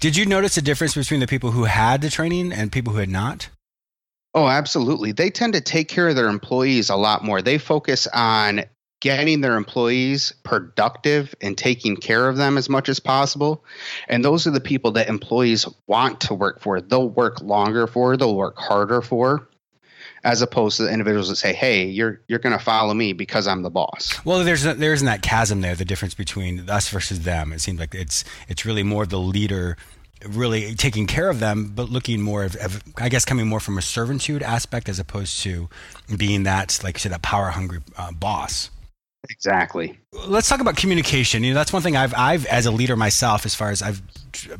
Did 0.00 0.16
you 0.16 0.26
notice 0.26 0.56
a 0.56 0.62
difference 0.62 0.94
between 0.94 1.20
the 1.20 1.26
people 1.26 1.50
who 1.50 1.64
had 1.64 2.00
the 2.02 2.10
training 2.10 2.52
and 2.52 2.72
people 2.72 2.92
who 2.92 2.98
had 2.98 3.08
not? 3.08 3.48
Oh, 4.34 4.46
absolutely. 4.46 5.12
They 5.12 5.30
tend 5.30 5.54
to 5.54 5.60
take 5.60 5.88
care 5.88 6.08
of 6.08 6.16
their 6.16 6.28
employees 6.28 6.90
a 6.90 6.96
lot 6.96 7.24
more. 7.24 7.42
They 7.42 7.58
focus 7.58 8.06
on 8.12 8.64
getting 9.00 9.40
their 9.40 9.56
employees 9.56 10.32
productive 10.42 11.34
and 11.40 11.56
taking 11.56 11.96
care 11.96 12.28
of 12.28 12.36
them 12.36 12.58
as 12.58 12.68
much 12.68 12.88
as 12.88 13.00
possible. 13.00 13.64
And 14.08 14.24
those 14.24 14.46
are 14.46 14.50
the 14.50 14.60
people 14.60 14.90
that 14.92 15.08
employees 15.08 15.66
want 15.86 16.20
to 16.22 16.34
work 16.34 16.60
for. 16.60 16.80
They'll 16.80 17.08
work 17.08 17.40
longer 17.40 17.86
for, 17.86 18.16
they'll 18.16 18.36
work 18.36 18.58
harder 18.58 19.00
for. 19.00 19.48
As 20.28 20.42
opposed 20.42 20.76
to 20.76 20.82
the 20.82 20.92
individuals 20.92 21.30
that 21.30 21.36
say, 21.36 21.54
"Hey, 21.54 21.86
you're 21.86 22.20
you're 22.28 22.38
going 22.38 22.56
to 22.56 22.62
follow 22.62 22.92
me 22.92 23.14
because 23.14 23.46
I'm 23.46 23.62
the 23.62 23.70
boss." 23.70 24.22
Well, 24.26 24.44
there's 24.44 24.66
a, 24.66 24.74
there 24.74 24.92
isn't 24.92 25.06
that 25.06 25.22
chasm 25.22 25.62
there. 25.62 25.74
The 25.74 25.86
difference 25.86 26.12
between 26.12 26.68
us 26.68 26.90
versus 26.90 27.20
them. 27.20 27.52
It 27.54 27.62
seems 27.62 27.80
like 27.80 27.94
it's 27.94 28.24
it's 28.46 28.66
really 28.66 28.82
more 28.82 29.06
the 29.06 29.18
leader 29.18 29.78
really 30.26 30.74
taking 30.74 31.06
care 31.06 31.30
of 31.30 31.40
them, 31.40 31.72
but 31.74 31.88
looking 31.88 32.20
more 32.20 32.44
of, 32.44 32.56
of, 32.56 32.82
I 32.96 33.08
guess, 33.08 33.24
coming 33.24 33.46
more 33.46 33.60
from 33.60 33.78
a 33.78 33.82
servitude 33.82 34.42
aspect 34.42 34.88
as 34.88 34.98
opposed 34.98 35.40
to 35.44 35.68
being 36.16 36.42
that, 36.42 36.78
like 36.82 36.96
you 36.96 37.00
said, 37.00 37.12
that 37.12 37.22
power 37.22 37.48
hungry 37.50 37.80
uh, 37.96 38.12
boss. 38.12 38.70
Exactly. 39.30 39.98
Let's 40.12 40.48
talk 40.48 40.60
about 40.60 40.76
communication. 40.76 41.42
You 41.44 41.52
know, 41.52 41.58
that's 41.58 41.72
one 41.72 41.82
thing 41.82 41.96
I've, 41.96 42.14
I've 42.14 42.46
as 42.46 42.66
a 42.66 42.70
leader 42.70 42.96
myself, 42.96 43.46
as 43.46 43.54
far 43.54 43.70
as 43.70 43.82
I've 43.82 44.02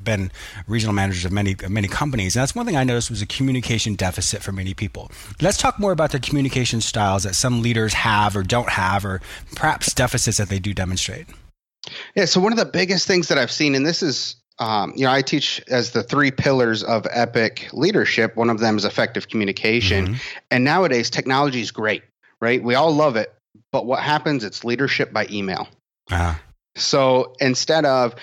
been 0.05 0.31
regional 0.67 0.95
managers 0.95 1.25
of 1.25 1.33
many, 1.33 1.53
of 1.53 1.71
many 1.71 1.89
companies, 1.89 2.37
and 2.37 2.43
that's 2.43 2.55
one 2.55 2.67
thing 2.67 2.77
I 2.77 2.85
noticed 2.85 3.11
was 3.11 3.23
a 3.23 3.27
communication 3.27 3.95
deficit 3.95 4.43
for 4.43 4.53
many 4.53 4.75
people. 4.75 5.11
Let's 5.41 5.59
talk 5.59 5.79
more 5.79 5.93
about 5.93 6.13
the 6.13 6.21
communication 6.21 6.81
styles 6.81 7.25
that 7.25 7.35
some 7.35 7.63
leaders 7.63 7.95
have 7.95 8.37
or 8.37 8.43
don't 8.43 8.71
have, 8.71 9.05
or 9.05 9.21
perhaps 9.55 9.93
deficits 9.93 10.39
that 10.39 10.49
they 10.49 10.59
do 10.59 10.75
demonstrate. 10.75 11.27
Yeah. 12.15 12.27
So 12.27 12.41
one 12.41 12.53
of 12.53 12.59
the 12.59 12.67
biggest 12.67 13.07
things 13.07 13.29
that 13.29 13.39
I've 13.39 13.51
seen, 13.51 13.75
and 13.75 13.87
this 13.87 14.03
is 14.03 14.37
um, 14.59 14.93
you 14.97 15.05
know, 15.05 15.13
I 15.13 15.23
teach 15.23 15.63
as 15.69 15.93
the 15.93 16.03
three 16.03 16.31
pillars 16.31 16.83
of 16.83 17.07
epic 17.11 17.69
leadership. 17.73 18.37
One 18.37 18.51
of 18.51 18.59
them 18.59 18.77
is 18.77 18.85
effective 18.85 19.29
communication. 19.29 20.07
Mm-hmm. 20.07 20.39
And 20.51 20.65
nowadays, 20.65 21.11
technology 21.11 21.61
is 21.61 21.71
great, 21.71 22.03
right? 22.41 22.63
We 22.63 22.75
all 22.75 22.93
love 22.93 23.17
it. 23.17 23.33
But 23.71 23.87
what 23.87 24.01
happens? 24.01 24.45
It's 24.45 24.65
leadership 24.65 25.13
by 25.13 25.27
email. 25.31 25.69
Uh-huh. 26.11 26.35
So 26.75 27.35
instead 27.41 27.85
of 27.85 28.15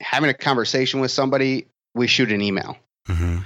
having 0.00 0.30
a 0.30 0.34
conversation 0.34 1.00
with 1.00 1.10
somebody, 1.10 1.66
we 1.94 2.06
shoot 2.06 2.30
an 2.30 2.40
email. 2.40 2.76
Mm-hmm. 3.08 3.38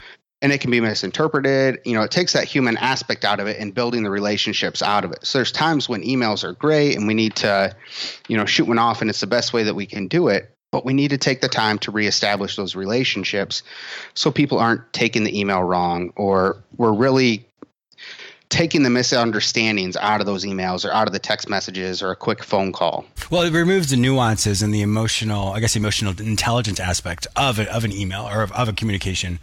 And 0.42 0.52
it 0.52 0.62
can 0.62 0.71
be 0.71 0.80
misinterpreted. 0.80 1.80
You 1.85 1.92
know, 1.92 2.02
it 2.02 2.11
takes 2.11 2.33
that 2.33 2.45
human 2.45 2.78
aspect 2.78 3.26
out 3.26 3.40
of 3.40 3.47
it 3.47 3.59
and 3.59 3.75
building 3.75 4.04
the 4.04 4.11
relationships 4.11 4.80
out 4.80 5.04
of 5.04 5.12
it. 5.12 5.26
So 5.26 5.38
there's 5.38 5.52
times 5.52 5.87
when 5.87 6.02
emails 6.02 6.45
are 6.45 6.54
great 6.54 6.97
and 6.97 7.07
we 7.07 7.12
need 7.12 7.37
to, 7.37 7.76
you 8.26 8.38
know, 8.38 8.47
shoot 8.47 8.66
one 8.66 8.78
off 8.78 9.02
and 9.02 9.11
it's 9.11 9.21
the 9.21 9.26
best 9.26 9.52
way 9.52 9.64
that 9.64 9.75
we 9.75 9.87
can 9.87 10.09
do 10.09 10.28
it 10.28 10.54
but 10.73 10.85
we 10.85 10.92
need 10.92 11.09
to 11.09 11.19
take 11.19 11.40
the 11.40 11.49
time 11.49 11.78
to 11.80 11.90
reestablish 11.90 12.57
those 12.57 12.76
relationships 12.76 13.62
so 14.14 14.30
people 14.30 14.59
aren't 14.59 14.92
taking 14.92 15.25
the 15.25 15.38
email 15.38 15.62
wrong 15.62 16.12
or 16.16 16.62
we're 16.76 16.92
really 16.92 17.47
taking 18.50 18.83
the 18.83 18.90
misunderstandings 18.90 19.97
out 19.97 20.21
of 20.21 20.26
those 20.26 20.45
emails 20.45 20.85
or 20.85 20.92
out 20.92 21.07
of 21.07 21.12
the 21.12 21.19
text 21.19 21.49
messages 21.49 22.02
or 22.02 22.11
a 22.11 22.16
quick 22.16 22.42
phone 22.42 22.73
call. 22.73 23.07
Well, 23.30 23.42
it 23.42 23.52
removes 23.52 23.90
the 23.90 23.97
nuances 23.97 24.61
and 24.61 24.75
the 24.75 24.83
emotional, 24.83 25.52
I 25.52 25.61
guess, 25.61 25.76
emotional 25.76 26.12
intelligence 26.21 26.80
aspect 26.80 27.26
of 27.37 27.61
of 27.61 27.85
an 27.85 27.92
email 27.92 28.28
or 28.28 28.42
of, 28.42 28.52
of 28.52 28.69
a 28.69 28.73
communication 28.73 29.38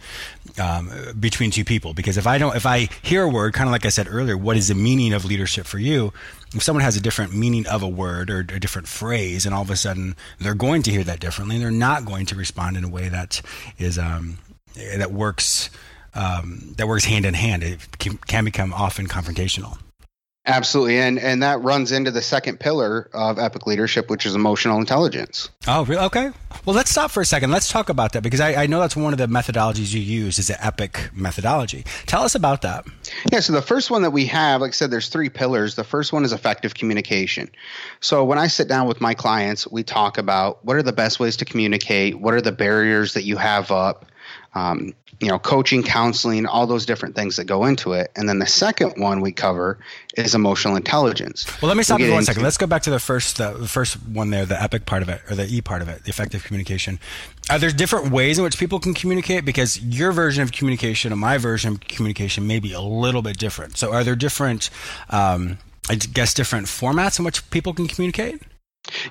um, 0.60 0.92
between 1.18 1.50
two 1.50 1.64
people. 1.64 1.94
Because 1.94 2.18
if 2.18 2.26
I 2.26 2.36
don't, 2.36 2.54
if 2.54 2.66
I 2.66 2.88
hear 3.02 3.22
a 3.22 3.28
word, 3.28 3.54
kind 3.54 3.66
of 3.66 3.72
like 3.72 3.86
I 3.86 3.88
said 3.88 4.08
earlier, 4.10 4.36
what 4.36 4.56
is 4.56 4.68
the 4.68 4.74
meaning 4.74 5.14
of 5.14 5.24
leadership 5.24 5.66
for 5.66 5.78
you? 5.78 6.12
If 6.54 6.62
someone 6.62 6.82
has 6.84 6.96
a 6.96 7.00
different 7.00 7.34
meaning 7.34 7.66
of 7.66 7.82
a 7.82 7.88
word 7.88 8.30
or 8.30 8.40
a 8.40 8.60
different 8.60 8.88
phrase, 8.88 9.46
and 9.46 9.54
all 9.54 9.62
of 9.62 9.70
a 9.70 9.76
sudden 9.76 10.16
they're 10.38 10.54
going 10.54 10.82
to 10.82 10.90
hear 10.90 11.04
that 11.04 11.18
differently, 11.18 11.56
and 11.56 11.64
they're 11.64 11.70
not 11.70 12.04
going 12.04 12.26
to 12.26 12.34
respond 12.34 12.76
in 12.76 12.84
a 12.84 12.88
way 12.88 13.08
that 13.08 13.40
is 13.78 13.98
um, 13.98 14.38
that 14.74 15.12
works 15.12 15.70
um, 16.14 16.74
that 16.76 16.88
works 16.88 17.04
hand 17.04 17.26
in 17.26 17.34
hand. 17.34 17.62
It 17.62 17.98
can, 17.98 18.16
can 18.18 18.44
become 18.44 18.72
often 18.72 19.06
confrontational. 19.06 19.78
Absolutely, 20.48 20.98
and 20.98 21.18
and 21.18 21.42
that 21.42 21.60
runs 21.60 21.92
into 21.92 22.10
the 22.10 22.22
second 22.22 22.58
pillar 22.58 23.10
of 23.12 23.38
epic 23.38 23.66
leadership, 23.66 24.08
which 24.08 24.24
is 24.24 24.34
emotional 24.34 24.78
intelligence. 24.78 25.50
Oh, 25.66 25.84
really? 25.84 26.02
Okay. 26.06 26.30
Well, 26.64 26.74
let's 26.74 26.90
stop 26.90 27.10
for 27.10 27.20
a 27.20 27.26
second. 27.26 27.50
Let's 27.50 27.70
talk 27.70 27.90
about 27.90 28.12
that 28.12 28.22
because 28.22 28.40
I, 28.40 28.62
I 28.62 28.66
know 28.66 28.80
that's 28.80 28.96
one 28.96 29.12
of 29.12 29.18
the 29.18 29.26
methodologies 29.26 29.92
you 29.92 30.00
use 30.00 30.38
is 30.38 30.48
the 30.48 30.64
epic 30.64 31.10
methodology. 31.12 31.84
Tell 32.06 32.22
us 32.22 32.34
about 32.34 32.62
that. 32.62 32.86
Yeah. 33.30 33.40
So 33.40 33.52
the 33.52 33.60
first 33.60 33.90
one 33.90 34.00
that 34.02 34.12
we 34.12 34.24
have, 34.24 34.62
like 34.62 34.70
I 34.70 34.72
said, 34.72 34.90
there's 34.90 35.10
three 35.10 35.28
pillars. 35.28 35.74
The 35.74 35.84
first 35.84 36.14
one 36.14 36.24
is 36.24 36.32
effective 36.32 36.72
communication. 36.72 37.50
So 38.00 38.24
when 38.24 38.38
I 38.38 38.46
sit 38.46 38.68
down 38.68 38.88
with 38.88 39.02
my 39.02 39.12
clients, 39.12 39.70
we 39.70 39.82
talk 39.82 40.16
about 40.16 40.64
what 40.64 40.76
are 40.76 40.82
the 40.82 40.94
best 40.94 41.20
ways 41.20 41.36
to 41.38 41.44
communicate, 41.44 42.18
what 42.18 42.32
are 42.32 42.40
the 42.40 42.52
barriers 42.52 43.12
that 43.12 43.24
you 43.24 43.36
have 43.36 43.70
up, 43.70 44.06
um, 44.54 44.94
you 45.20 45.28
know, 45.28 45.38
coaching, 45.38 45.82
counseling, 45.82 46.46
all 46.46 46.66
those 46.66 46.86
different 46.86 47.16
things 47.16 47.36
that 47.36 47.44
go 47.44 47.64
into 47.64 47.92
it. 47.92 48.10
And 48.14 48.28
then 48.28 48.38
the 48.38 48.46
second 48.46 48.94
one 48.96 49.20
we 49.20 49.32
cover 49.32 49.78
is 50.16 50.34
emotional 50.34 50.76
intelligence. 50.76 51.44
Well, 51.60 51.68
let 51.68 51.76
me 51.76 51.82
stop 51.82 51.98
you 51.98 52.06
for 52.06 52.14
one 52.14 52.24
second. 52.24 52.42
Let's 52.42 52.56
go 52.56 52.66
back 52.66 52.82
to 52.82 52.90
the 52.90 53.00
first, 53.00 53.38
the 53.38 53.66
first 53.66 53.94
one 54.06 54.30
there, 54.30 54.46
the 54.46 54.60
epic 54.60 54.86
part 54.86 55.02
of 55.02 55.08
it, 55.08 55.20
or 55.28 55.34
the 55.34 55.46
E 55.46 55.60
part 55.60 55.82
of 55.82 55.88
it, 55.88 56.04
the 56.04 56.10
effective 56.10 56.44
communication. 56.44 57.00
Are 57.50 57.58
there 57.58 57.70
different 57.70 58.12
ways 58.12 58.38
in 58.38 58.44
which 58.44 58.58
people 58.58 58.78
can 58.78 58.94
communicate? 58.94 59.44
Because 59.44 59.80
your 59.82 60.12
version 60.12 60.42
of 60.42 60.52
communication 60.52 61.10
and 61.10 61.20
my 61.20 61.36
version 61.36 61.72
of 61.72 61.80
communication 61.80 62.46
may 62.46 62.60
be 62.60 62.72
a 62.72 62.80
little 62.80 63.22
bit 63.22 63.38
different. 63.38 63.76
So, 63.76 63.92
are 63.92 64.04
there 64.04 64.16
different, 64.16 64.70
um, 65.10 65.58
I 65.88 65.96
guess, 65.96 66.32
different 66.32 66.66
formats 66.66 67.18
in 67.18 67.24
which 67.24 67.48
people 67.50 67.74
can 67.74 67.88
communicate? 67.88 68.40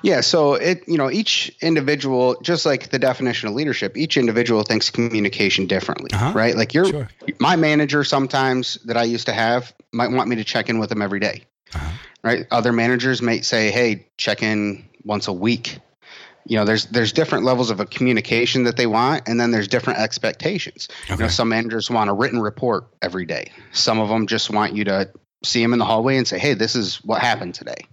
Yeah, 0.02 0.20
so 0.22 0.54
it 0.54 0.84
you 0.88 0.96
know 0.96 1.10
each 1.10 1.56
individual, 1.60 2.36
just 2.42 2.66
like 2.66 2.90
the 2.90 2.98
definition 2.98 3.48
of 3.48 3.54
leadership, 3.54 3.96
each 3.96 4.16
individual 4.16 4.62
thinks 4.62 4.90
communication 4.90 5.66
differently, 5.66 6.10
uh-huh. 6.12 6.32
right? 6.34 6.56
Like 6.56 6.74
you're 6.74 6.86
sure. 6.86 7.08
my 7.38 7.56
manager 7.56 8.04
sometimes 8.04 8.74
that 8.84 8.96
I 8.96 9.04
used 9.04 9.26
to 9.26 9.32
have 9.32 9.72
might 9.92 10.10
want 10.10 10.28
me 10.28 10.36
to 10.36 10.44
check 10.44 10.68
in 10.68 10.78
with 10.78 10.88
them 10.88 11.02
every 11.02 11.20
day, 11.20 11.44
uh-huh. 11.74 11.90
right? 12.22 12.46
Other 12.50 12.72
managers 12.72 13.22
might 13.22 13.44
say, 13.44 13.70
"Hey, 13.70 14.06
check 14.16 14.42
in 14.42 14.88
once 15.04 15.28
a 15.28 15.32
week." 15.32 15.78
You 16.44 16.56
know, 16.56 16.64
there's 16.64 16.86
there's 16.86 17.12
different 17.12 17.44
levels 17.44 17.70
of 17.70 17.78
a 17.78 17.86
communication 17.86 18.64
that 18.64 18.76
they 18.76 18.86
want, 18.86 19.28
and 19.28 19.38
then 19.38 19.50
there's 19.50 19.68
different 19.68 20.00
expectations. 20.00 20.88
Okay. 21.04 21.14
You 21.14 21.20
know, 21.20 21.28
some 21.28 21.50
managers 21.50 21.90
want 21.90 22.10
a 22.10 22.12
written 22.12 22.40
report 22.40 22.86
every 23.02 23.26
day. 23.26 23.52
Some 23.72 24.00
of 24.00 24.08
them 24.08 24.26
just 24.26 24.50
want 24.50 24.74
you 24.74 24.84
to 24.84 25.10
see 25.44 25.62
them 25.62 25.72
in 25.72 25.78
the 25.78 25.84
hallway 25.84 26.16
and 26.16 26.26
say, 26.26 26.38
"Hey, 26.38 26.54
this 26.54 26.74
is 26.74 26.96
what 27.04 27.20
happened 27.20 27.54
today." 27.54 27.86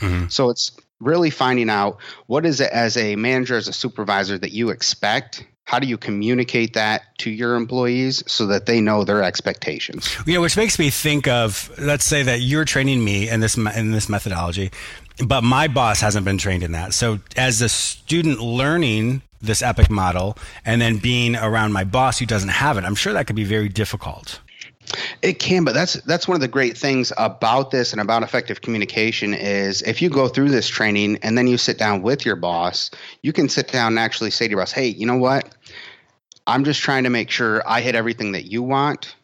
Mm-hmm. 0.00 0.28
So 0.28 0.50
it's 0.50 0.72
really 1.00 1.30
finding 1.30 1.70
out 1.70 1.98
what 2.26 2.44
is 2.44 2.60
it 2.60 2.70
as 2.72 2.96
a 2.96 3.16
manager, 3.16 3.56
as 3.56 3.68
a 3.68 3.72
supervisor 3.72 4.38
that 4.38 4.52
you 4.52 4.70
expect. 4.70 5.44
How 5.64 5.78
do 5.78 5.86
you 5.86 5.98
communicate 5.98 6.72
that 6.74 7.02
to 7.18 7.30
your 7.30 7.54
employees 7.54 8.24
so 8.26 8.46
that 8.46 8.64
they 8.64 8.80
know 8.80 9.04
their 9.04 9.22
expectations? 9.22 10.16
You 10.26 10.34
know, 10.34 10.40
which 10.40 10.56
makes 10.56 10.78
me 10.78 10.88
think 10.88 11.28
of 11.28 11.70
let's 11.78 12.06
say 12.06 12.22
that 12.22 12.40
you're 12.40 12.64
training 12.64 13.04
me 13.04 13.28
in 13.28 13.40
this 13.40 13.56
in 13.58 13.92
this 13.92 14.08
methodology, 14.08 14.70
but 15.26 15.44
my 15.44 15.68
boss 15.68 16.00
hasn't 16.00 16.24
been 16.24 16.38
trained 16.38 16.62
in 16.62 16.72
that. 16.72 16.94
So 16.94 17.18
as 17.36 17.60
a 17.60 17.68
student 17.68 18.40
learning 18.40 19.20
this 19.42 19.60
epic 19.62 19.90
model 19.90 20.38
and 20.64 20.80
then 20.80 20.96
being 20.96 21.36
around 21.36 21.72
my 21.72 21.84
boss 21.84 22.18
who 22.18 22.26
doesn't 22.26 22.48
have 22.48 22.78
it, 22.78 22.84
I'm 22.84 22.94
sure 22.94 23.12
that 23.12 23.26
could 23.26 23.36
be 23.36 23.44
very 23.44 23.68
difficult. 23.68 24.40
It 25.22 25.38
can, 25.38 25.64
but 25.64 25.74
that's 25.74 25.94
that's 26.02 26.28
one 26.28 26.34
of 26.34 26.40
the 26.40 26.48
great 26.48 26.76
things 26.76 27.12
about 27.16 27.70
this 27.70 27.92
and 27.92 28.00
about 28.00 28.22
effective 28.22 28.60
communication 28.60 29.34
is 29.34 29.82
if 29.82 30.00
you 30.02 30.10
go 30.10 30.28
through 30.28 30.50
this 30.50 30.68
training 30.68 31.18
and 31.22 31.36
then 31.36 31.46
you 31.46 31.58
sit 31.58 31.78
down 31.78 32.02
with 32.02 32.24
your 32.24 32.36
boss, 32.36 32.90
you 33.22 33.32
can 33.32 33.48
sit 33.48 33.68
down 33.68 33.92
and 33.92 33.98
actually 33.98 34.30
say 34.30 34.46
to 34.46 34.50
your 34.50 34.60
boss, 34.60 34.72
"Hey, 34.72 34.88
you 34.88 35.06
know 35.06 35.16
what? 35.16 35.54
I'm 36.46 36.64
just 36.64 36.80
trying 36.80 37.04
to 37.04 37.10
make 37.10 37.30
sure 37.30 37.62
I 37.66 37.80
hit 37.80 37.94
everything 37.94 38.32
that 38.32 38.46
you 38.46 38.62
want 38.62 39.14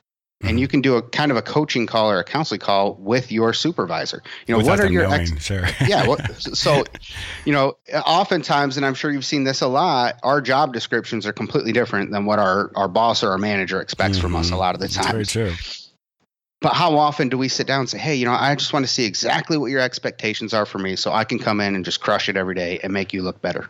and 0.45 0.51
mm-hmm. 0.51 0.59
you 0.59 0.69
can 0.69 0.81
do 0.83 0.97
a 0.97 1.03
kind 1.03 1.31
of 1.31 1.39
a 1.39 1.43
coaching 1.43 1.87
call 1.87 2.11
or 2.11 2.19
a 2.19 2.25
counseling 2.25 2.61
call 2.61 2.95
with 2.95 3.33
your 3.33 3.55
supervisor. 3.55 4.23
You 4.47 4.53
know, 4.53 4.59
Without 4.59 4.79
what 4.79 4.81
are 4.81 4.93
your 4.93 5.09
knowing, 5.09 5.33
ex- 5.33 5.45
sure. 5.45 5.65
yeah. 5.87 6.07
What, 6.07 6.21
so, 6.43 6.85
you 7.47 7.53
know, 7.53 7.79
oftentimes, 7.95 8.77
and 8.77 8.85
I'm 8.85 8.95
sure 8.95 9.11
you've 9.11 9.25
seen 9.25 9.45
this 9.45 9.63
a 9.63 9.69
lot, 9.69 10.19
our 10.23 10.43
job 10.43 10.75
descriptions 10.75 11.27
are 11.27 11.33
completely 11.33 11.73
different 11.73 12.11
than 12.11 12.27
what 12.27 12.39
our 12.39 12.71
our 12.75 12.89
boss 12.89 13.23
or 13.23 13.31
our 13.31 13.39
manager 13.39 13.81
expects 13.81 14.19
mm-hmm. 14.19 14.23
from 14.23 14.37
us. 14.37 14.49
A 14.49 14.51
mm-hmm. 14.51 14.61
lot 14.61 14.75
of 14.75 14.81
the 14.81 14.89
time, 14.89 15.13
very 15.13 15.25
true. 15.25 15.53
But 16.61 16.73
how 16.73 16.97
often 16.97 17.29
do 17.29 17.37
we 17.37 17.49
sit 17.49 17.67
down 17.67 17.81
and 17.81 17.91
say, 17.91 17.99
"Hey, 17.99 18.15
you 18.15 18.25
know, 18.25 18.33
I 18.33 18.55
just 18.55 18.73
want 18.73 18.87
to 18.87 18.91
see 18.91 19.05
exactly 19.05 19.59
what 19.59 19.71
your 19.71 19.81
expectations 19.81 20.55
are 20.55 20.65
for 20.65 20.79
me, 20.79 20.97
so 20.97 21.13
I 21.13 21.25
can 21.25 21.39
come 21.39 21.61
in 21.61 21.75
and 21.75 21.85
just 21.85 22.01
crush 22.01 22.29
it 22.29 22.37
every 22.37 22.55
day 22.55 22.81
and 22.83 22.93
make 22.93 23.13
you 23.13 23.23
look 23.23 23.43
better." 23.43 23.69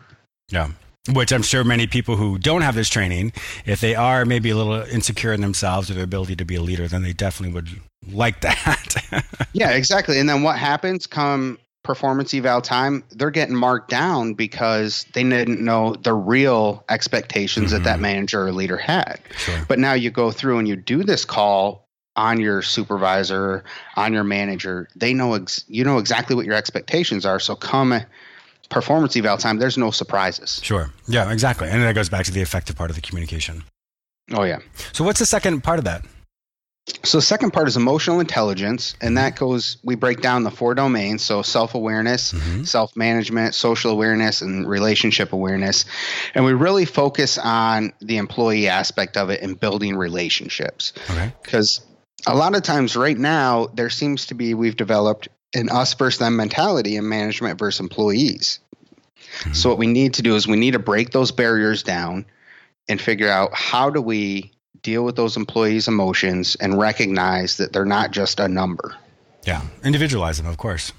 Yeah, 0.49 0.69
which 1.11 1.31
I'm 1.31 1.43
sure 1.43 1.63
many 1.63 1.87
people 1.87 2.15
who 2.15 2.37
don't 2.37 2.61
have 2.61 2.75
this 2.75 2.89
training, 2.89 3.33
if 3.65 3.79
they 3.81 3.95
are 3.95 4.25
maybe 4.25 4.49
a 4.49 4.55
little 4.55 4.73
insecure 4.73 5.33
in 5.33 5.41
themselves 5.41 5.89
or 5.89 5.93
their 5.93 6.03
ability 6.03 6.35
to 6.37 6.45
be 6.45 6.55
a 6.55 6.61
leader, 6.61 6.87
then 6.87 7.03
they 7.03 7.13
definitely 7.13 7.53
would 7.53 7.69
like 8.11 8.41
that. 8.41 9.25
yeah, 9.53 9.71
exactly. 9.71 10.19
And 10.19 10.29
then 10.29 10.43
what 10.43 10.57
happens 10.57 11.07
come 11.07 11.59
performance 11.83 12.33
eval 12.33 12.61
time, 12.61 13.03
they're 13.11 13.31
getting 13.31 13.55
marked 13.55 13.89
down 13.89 14.33
because 14.33 15.05
they 15.13 15.23
didn't 15.23 15.63
know 15.63 15.93
the 15.93 16.13
real 16.13 16.83
expectations 16.89 17.67
mm-hmm. 17.67 17.75
that 17.75 17.83
that 17.83 17.93
mm-hmm. 17.93 18.01
manager 18.01 18.47
or 18.47 18.51
leader 18.51 18.77
had. 18.77 19.19
Sure. 19.37 19.63
But 19.67 19.79
now 19.79 19.93
you 19.93 20.09
go 20.09 20.31
through 20.31 20.57
and 20.57 20.67
you 20.67 20.75
do 20.75 21.03
this 21.03 21.23
call 21.23 21.84
on 22.15 22.39
your 22.39 22.61
supervisor, 22.61 23.63
on 23.95 24.13
your 24.13 24.23
manager. 24.23 24.87
They 24.95 25.13
know 25.13 25.33
ex- 25.33 25.65
you 25.67 25.83
know 25.83 25.97
exactly 25.97 26.35
what 26.35 26.45
your 26.45 26.55
expectations 26.55 27.25
are. 27.25 27.39
So 27.39 27.55
come 27.55 28.01
performance 28.69 29.15
eval 29.15 29.37
time, 29.37 29.57
there's 29.57 29.77
no 29.77 29.91
surprises. 29.91 30.59
Sure. 30.63 30.89
Yeah, 31.07 31.31
exactly. 31.31 31.69
And 31.69 31.83
that 31.83 31.95
goes 31.95 32.09
back 32.09 32.25
to 32.25 32.31
the 32.31 32.41
effective 32.41 32.75
part 32.75 32.89
of 32.89 32.95
the 32.95 33.01
communication. 33.01 33.63
Oh 34.31 34.43
yeah. 34.43 34.59
So 34.91 35.03
what's 35.03 35.19
the 35.19 35.25
second 35.25 35.61
part 35.63 35.79
of 35.79 35.85
that? 35.85 36.03
So 37.03 37.17
the 37.17 37.23
second 37.23 37.49
part 37.51 37.67
is 37.67 37.77
emotional 37.77 38.19
intelligence, 38.19 38.95
and 39.01 39.17
that 39.17 39.35
goes 39.35 39.77
we 39.83 39.95
break 39.95 40.21
down 40.21 40.43
the 40.43 40.51
four 40.51 40.75
domains. 40.75 41.23
So 41.23 41.41
self-awareness, 41.41 42.33
mm-hmm. 42.33 42.63
self-management, 42.63 43.55
social 43.55 43.91
awareness, 43.91 44.41
and 44.41 44.69
relationship 44.69 45.33
awareness. 45.33 45.85
And 46.35 46.45
we 46.45 46.53
really 46.53 46.85
focus 46.85 47.39
on 47.39 47.91
the 48.01 48.17
employee 48.17 48.67
aspect 48.67 49.17
of 49.17 49.31
it 49.31 49.41
and 49.41 49.59
building 49.59 49.95
relationships. 49.95 50.93
Okay. 51.09 51.33
Because 51.41 51.81
a 52.27 52.35
lot 52.35 52.55
of 52.55 52.63
times 52.63 52.95
right 52.95 53.17
now 53.17 53.67
there 53.67 53.89
seems 53.89 54.27
to 54.27 54.35
be 54.35 54.53
we've 54.53 54.75
developed 54.75 55.27
an 55.53 55.69
us 55.69 55.93
versus 55.93 56.19
them 56.19 56.35
mentality 56.35 56.95
in 56.95 57.07
management 57.07 57.59
versus 57.59 57.79
employees. 57.79 58.59
Mm-hmm. 59.15 59.53
So 59.53 59.69
what 59.69 59.77
we 59.77 59.87
need 59.87 60.15
to 60.15 60.21
do 60.21 60.35
is 60.35 60.47
we 60.47 60.57
need 60.57 60.71
to 60.71 60.79
break 60.79 61.11
those 61.11 61.31
barriers 61.31 61.83
down 61.83 62.25
and 62.87 62.99
figure 63.01 63.29
out 63.29 63.53
how 63.53 63.89
do 63.89 64.01
we 64.01 64.51
deal 64.81 65.03
with 65.03 65.15
those 65.15 65.35
employees' 65.37 65.87
emotions 65.87 66.55
and 66.55 66.77
recognize 66.77 67.57
that 67.57 67.73
they're 67.73 67.85
not 67.85 68.11
just 68.11 68.39
a 68.39 68.47
number. 68.47 68.95
Yeah, 69.45 69.61
individualize 69.83 70.37
them, 70.37 70.47
of 70.47 70.57
course. 70.57 70.91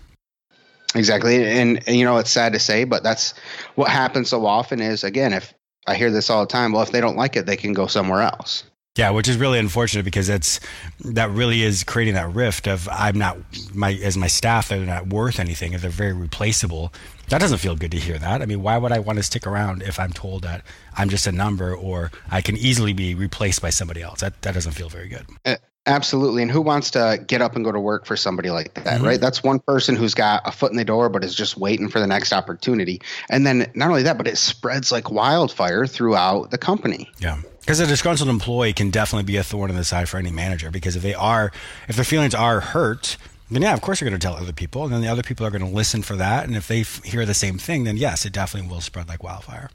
Exactly. 0.94 1.44
And, 1.44 1.82
and, 1.86 1.96
you 1.96 2.04
know, 2.04 2.16
it's 2.16 2.30
sad 2.30 2.52
to 2.54 2.58
say, 2.58 2.84
but 2.84 3.02
that's 3.02 3.34
what 3.74 3.90
happens 3.90 4.30
so 4.30 4.46
often 4.46 4.80
is 4.80 5.04
again, 5.04 5.32
if 5.32 5.52
I 5.86 5.94
hear 5.94 6.10
this 6.10 6.30
all 6.30 6.40
the 6.40 6.50
time, 6.50 6.72
well, 6.72 6.82
if 6.82 6.90
they 6.90 7.00
don't 7.00 7.16
like 7.16 7.36
it, 7.36 7.46
they 7.46 7.56
can 7.56 7.72
go 7.72 7.86
somewhere 7.86 8.22
else. 8.22 8.64
Yeah, 8.96 9.10
which 9.10 9.28
is 9.28 9.36
really 9.36 9.58
unfortunate 9.58 10.04
because 10.04 10.28
it's 10.30 10.58
that 11.04 11.30
really 11.30 11.62
is 11.62 11.84
creating 11.84 12.14
that 12.14 12.34
rift 12.34 12.66
of 12.66 12.88
I'm 12.90 13.18
not 13.18 13.36
my 13.74 13.92
as 13.92 14.16
my 14.16 14.26
staff 14.26 14.70
they're 14.70 14.80
not 14.80 15.08
worth 15.08 15.38
anything 15.38 15.74
if 15.74 15.82
they're 15.82 15.90
very 15.90 16.14
replaceable. 16.14 16.92
That 17.28 17.40
doesn't 17.40 17.58
feel 17.58 17.76
good 17.76 17.90
to 17.90 17.98
hear 17.98 18.18
that. 18.18 18.40
I 18.40 18.46
mean, 18.46 18.62
why 18.62 18.78
would 18.78 18.92
I 18.92 19.00
want 19.00 19.18
to 19.18 19.22
stick 19.22 19.46
around 19.46 19.82
if 19.82 19.98
I'm 19.98 20.12
told 20.12 20.42
that 20.42 20.62
I'm 20.96 21.08
just 21.08 21.26
a 21.26 21.32
number 21.32 21.74
or 21.74 22.10
I 22.30 22.40
can 22.40 22.56
easily 22.56 22.94
be 22.94 23.14
replaced 23.14 23.60
by 23.60 23.70
somebody 23.70 24.00
else? 24.00 24.20
That 24.20 24.40
that 24.42 24.54
doesn't 24.54 24.72
feel 24.72 24.88
very 24.88 25.08
good. 25.08 25.26
Uh, 25.44 25.56
absolutely. 25.84 26.40
And 26.40 26.50
who 26.50 26.62
wants 26.62 26.90
to 26.92 27.22
get 27.26 27.42
up 27.42 27.54
and 27.54 27.64
go 27.66 27.72
to 27.72 27.80
work 27.80 28.06
for 28.06 28.16
somebody 28.16 28.50
like 28.50 28.72
that, 28.74 28.86
mm-hmm. 28.86 29.04
right? 29.04 29.20
That's 29.20 29.42
one 29.42 29.58
person 29.60 29.96
who's 29.96 30.14
got 30.14 30.40
a 30.46 30.52
foot 30.52 30.70
in 30.70 30.78
the 30.78 30.84
door 30.86 31.10
but 31.10 31.22
is 31.22 31.34
just 31.34 31.58
waiting 31.58 31.90
for 31.90 32.00
the 32.00 32.06
next 32.06 32.32
opportunity. 32.32 33.02
And 33.28 33.46
then 33.46 33.70
not 33.74 33.90
only 33.90 34.04
that, 34.04 34.16
but 34.16 34.26
it 34.26 34.38
spreads 34.38 34.90
like 34.90 35.10
wildfire 35.10 35.86
throughout 35.86 36.50
the 36.50 36.58
company. 36.58 37.10
Yeah. 37.18 37.42
Because 37.66 37.80
a 37.80 37.86
disgruntled 37.86 38.28
employee 38.28 38.72
can 38.72 38.90
definitely 38.90 39.24
be 39.24 39.38
a 39.38 39.42
thorn 39.42 39.70
in 39.70 39.76
the 39.76 39.82
side 39.82 40.08
for 40.08 40.18
any 40.18 40.30
manager. 40.30 40.70
Because 40.70 40.94
if 40.94 41.02
they 41.02 41.14
are, 41.14 41.50
if 41.88 41.96
their 41.96 42.04
feelings 42.04 42.32
are 42.32 42.60
hurt, 42.60 43.16
then 43.50 43.60
yeah, 43.60 43.74
of 43.74 43.80
course 43.80 43.98
they're 43.98 44.08
going 44.08 44.18
to 44.18 44.24
tell 44.24 44.36
other 44.36 44.52
people, 44.52 44.84
and 44.84 44.92
then 44.92 45.00
the 45.00 45.08
other 45.08 45.24
people 45.24 45.44
are 45.44 45.50
going 45.50 45.64
to 45.64 45.68
listen 45.68 46.02
for 46.02 46.14
that. 46.14 46.44
And 46.44 46.54
if 46.56 46.68
they 46.68 46.82
f- 46.82 47.02
hear 47.02 47.26
the 47.26 47.34
same 47.34 47.58
thing, 47.58 47.82
then 47.82 47.96
yes, 47.96 48.24
it 48.24 48.32
definitely 48.32 48.70
will 48.70 48.80
spread 48.80 49.08
like 49.08 49.24
wildfire. 49.24 49.68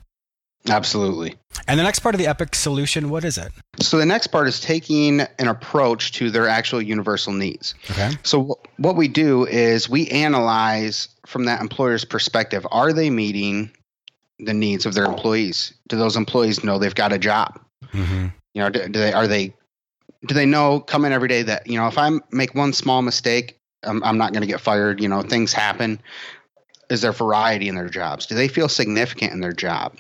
Absolutely. 0.69 1.35
And 1.67 1.77
the 1.77 1.83
next 1.83 1.99
part 1.99 2.15
of 2.15 2.19
the 2.19 2.27
Epic 2.27 2.55
solution, 2.55 3.09
what 3.09 3.25
is 3.25 3.37
it? 3.37 3.51
So 3.81 3.97
the 3.97 4.05
next 4.05 4.27
part 4.27 4.47
is 4.47 4.61
taking 4.61 5.21
an 5.21 5.47
approach 5.49 6.13
to 6.13 6.31
their 6.31 6.47
actual 6.47 6.81
universal 6.81 7.33
needs. 7.33 7.75
Okay. 7.89 8.11
So 8.23 8.37
w- 8.37 8.55
what 8.77 8.95
we 8.95 9.09
do 9.09 9.45
is 9.47 9.89
we 9.89 10.07
analyze 10.07 11.09
from 11.25 11.43
that 11.45 11.59
employer's 11.59 12.05
perspective: 12.05 12.65
Are 12.71 12.93
they 12.93 13.09
meeting 13.09 13.71
the 14.39 14.53
needs 14.53 14.85
of 14.85 14.93
their 14.93 15.05
employees? 15.05 15.73
Do 15.89 15.97
those 15.97 16.15
employees 16.15 16.63
know 16.63 16.79
they've 16.79 16.95
got 16.95 17.11
a 17.11 17.19
job? 17.19 17.59
Mm-hmm. 17.93 18.27
You 18.53 18.61
know, 18.61 18.69
do, 18.69 18.87
do, 18.87 18.99
they 18.99 19.13
are 19.13 19.27
they 19.27 19.53
do 20.25 20.35
they 20.35 20.45
know 20.45 20.79
come 20.79 21.05
in 21.05 21.11
every 21.11 21.27
day 21.27 21.43
that 21.43 21.67
you 21.67 21.77
know 21.77 21.87
if 21.87 21.97
I 21.97 22.11
make 22.31 22.53
one 22.55 22.73
small 22.73 23.01
mistake, 23.01 23.59
I'm, 23.83 24.03
I'm 24.03 24.17
not 24.17 24.33
going 24.33 24.41
to 24.41 24.47
get 24.47 24.61
fired. 24.61 25.01
You 25.01 25.07
know, 25.07 25.21
things 25.21 25.53
happen. 25.53 25.99
Is 26.89 27.01
there 27.01 27.13
variety 27.13 27.69
in 27.69 27.75
their 27.75 27.89
jobs? 27.89 28.25
Do 28.25 28.35
they 28.35 28.47
feel 28.47 28.67
significant 28.67 29.31
in 29.31 29.39
their 29.39 29.53
job? 29.53 29.95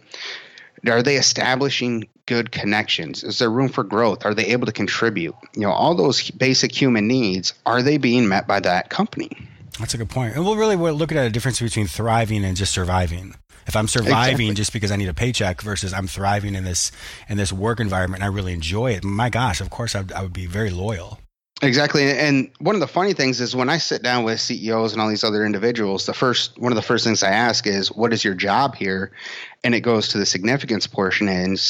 Are 0.87 1.01
they 1.01 1.15
establishing 1.15 2.09
good 2.25 2.51
connections? 2.51 3.23
Is 3.23 3.39
there 3.39 3.49
room 3.49 3.69
for 3.69 3.83
growth? 3.83 4.25
Are 4.25 4.33
they 4.33 4.47
able 4.47 4.65
to 4.65 4.71
contribute? 4.71 5.35
You 5.53 5.61
know, 5.61 5.71
all 5.71 5.95
those 5.95 6.31
basic 6.31 6.79
human 6.79 7.07
needs 7.07 7.53
are 7.65 7.81
they 7.81 7.97
being 7.97 8.27
met 8.27 8.47
by 8.47 8.59
that 8.61 8.89
company? 8.89 9.31
That's 9.79 9.93
a 9.93 9.97
good 9.97 10.09
point. 10.09 10.35
And 10.35 10.45
we'll 10.45 10.57
really 10.57 10.75
we're 10.75 10.91
looking 10.91 11.17
at 11.17 11.25
a 11.25 11.29
difference 11.29 11.61
between 11.61 11.87
thriving 11.87 12.43
and 12.43 12.57
just 12.57 12.73
surviving. 12.73 13.35
If 13.67 13.75
I'm 13.75 13.87
surviving 13.87 14.47
exactly. 14.47 14.53
just 14.53 14.73
because 14.73 14.91
I 14.91 14.95
need 14.95 15.09
a 15.09 15.13
paycheck 15.13 15.61
versus 15.61 15.93
I'm 15.93 16.07
thriving 16.07 16.55
in 16.55 16.63
this 16.63 16.91
in 17.29 17.37
this 17.37 17.53
work 17.53 17.79
environment 17.79 18.23
and 18.23 18.31
I 18.31 18.33
really 18.33 18.53
enjoy 18.53 18.91
it, 18.91 19.03
my 19.03 19.29
gosh, 19.29 19.61
of 19.61 19.69
course 19.69 19.95
I 19.95 20.01
would, 20.01 20.11
I 20.11 20.21
would 20.23 20.33
be 20.33 20.45
very 20.45 20.69
loyal. 20.69 21.19
Exactly. 21.61 22.09
And 22.11 22.49
one 22.59 22.75
of 22.75 22.81
the 22.81 22.87
funny 22.87 23.13
things 23.13 23.39
is 23.39 23.55
when 23.55 23.69
I 23.69 23.77
sit 23.77 24.01
down 24.01 24.23
with 24.23 24.39
CEOs 24.39 24.93
and 24.93 25.01
all 25.01 25.07
these 25.07 25.23
other 25.23 25.45
individuals, 25.45 26.07
the 26.07 26.13
first 26.13 26.57
one 26.57 26.71
of 26.71 26.75
the 26.75 26.81
first 26.81 27.03
things 27.03 27.21
I 27.21 27.29
ask 27.29 27.67
is, 27.67 27.91
what 27.91 28.13
is 28.13 28.23
your 28.23 28.33
job 28.33 28.75
here? 28.75 29.11
And 29.63 29.75
it 29.75 29.81
goes 29.81 30.07
to 30.09 30.17
the 30.17 30.25
significance 30.25 30.87
portion 30.87 31.29
and 31.29 31.61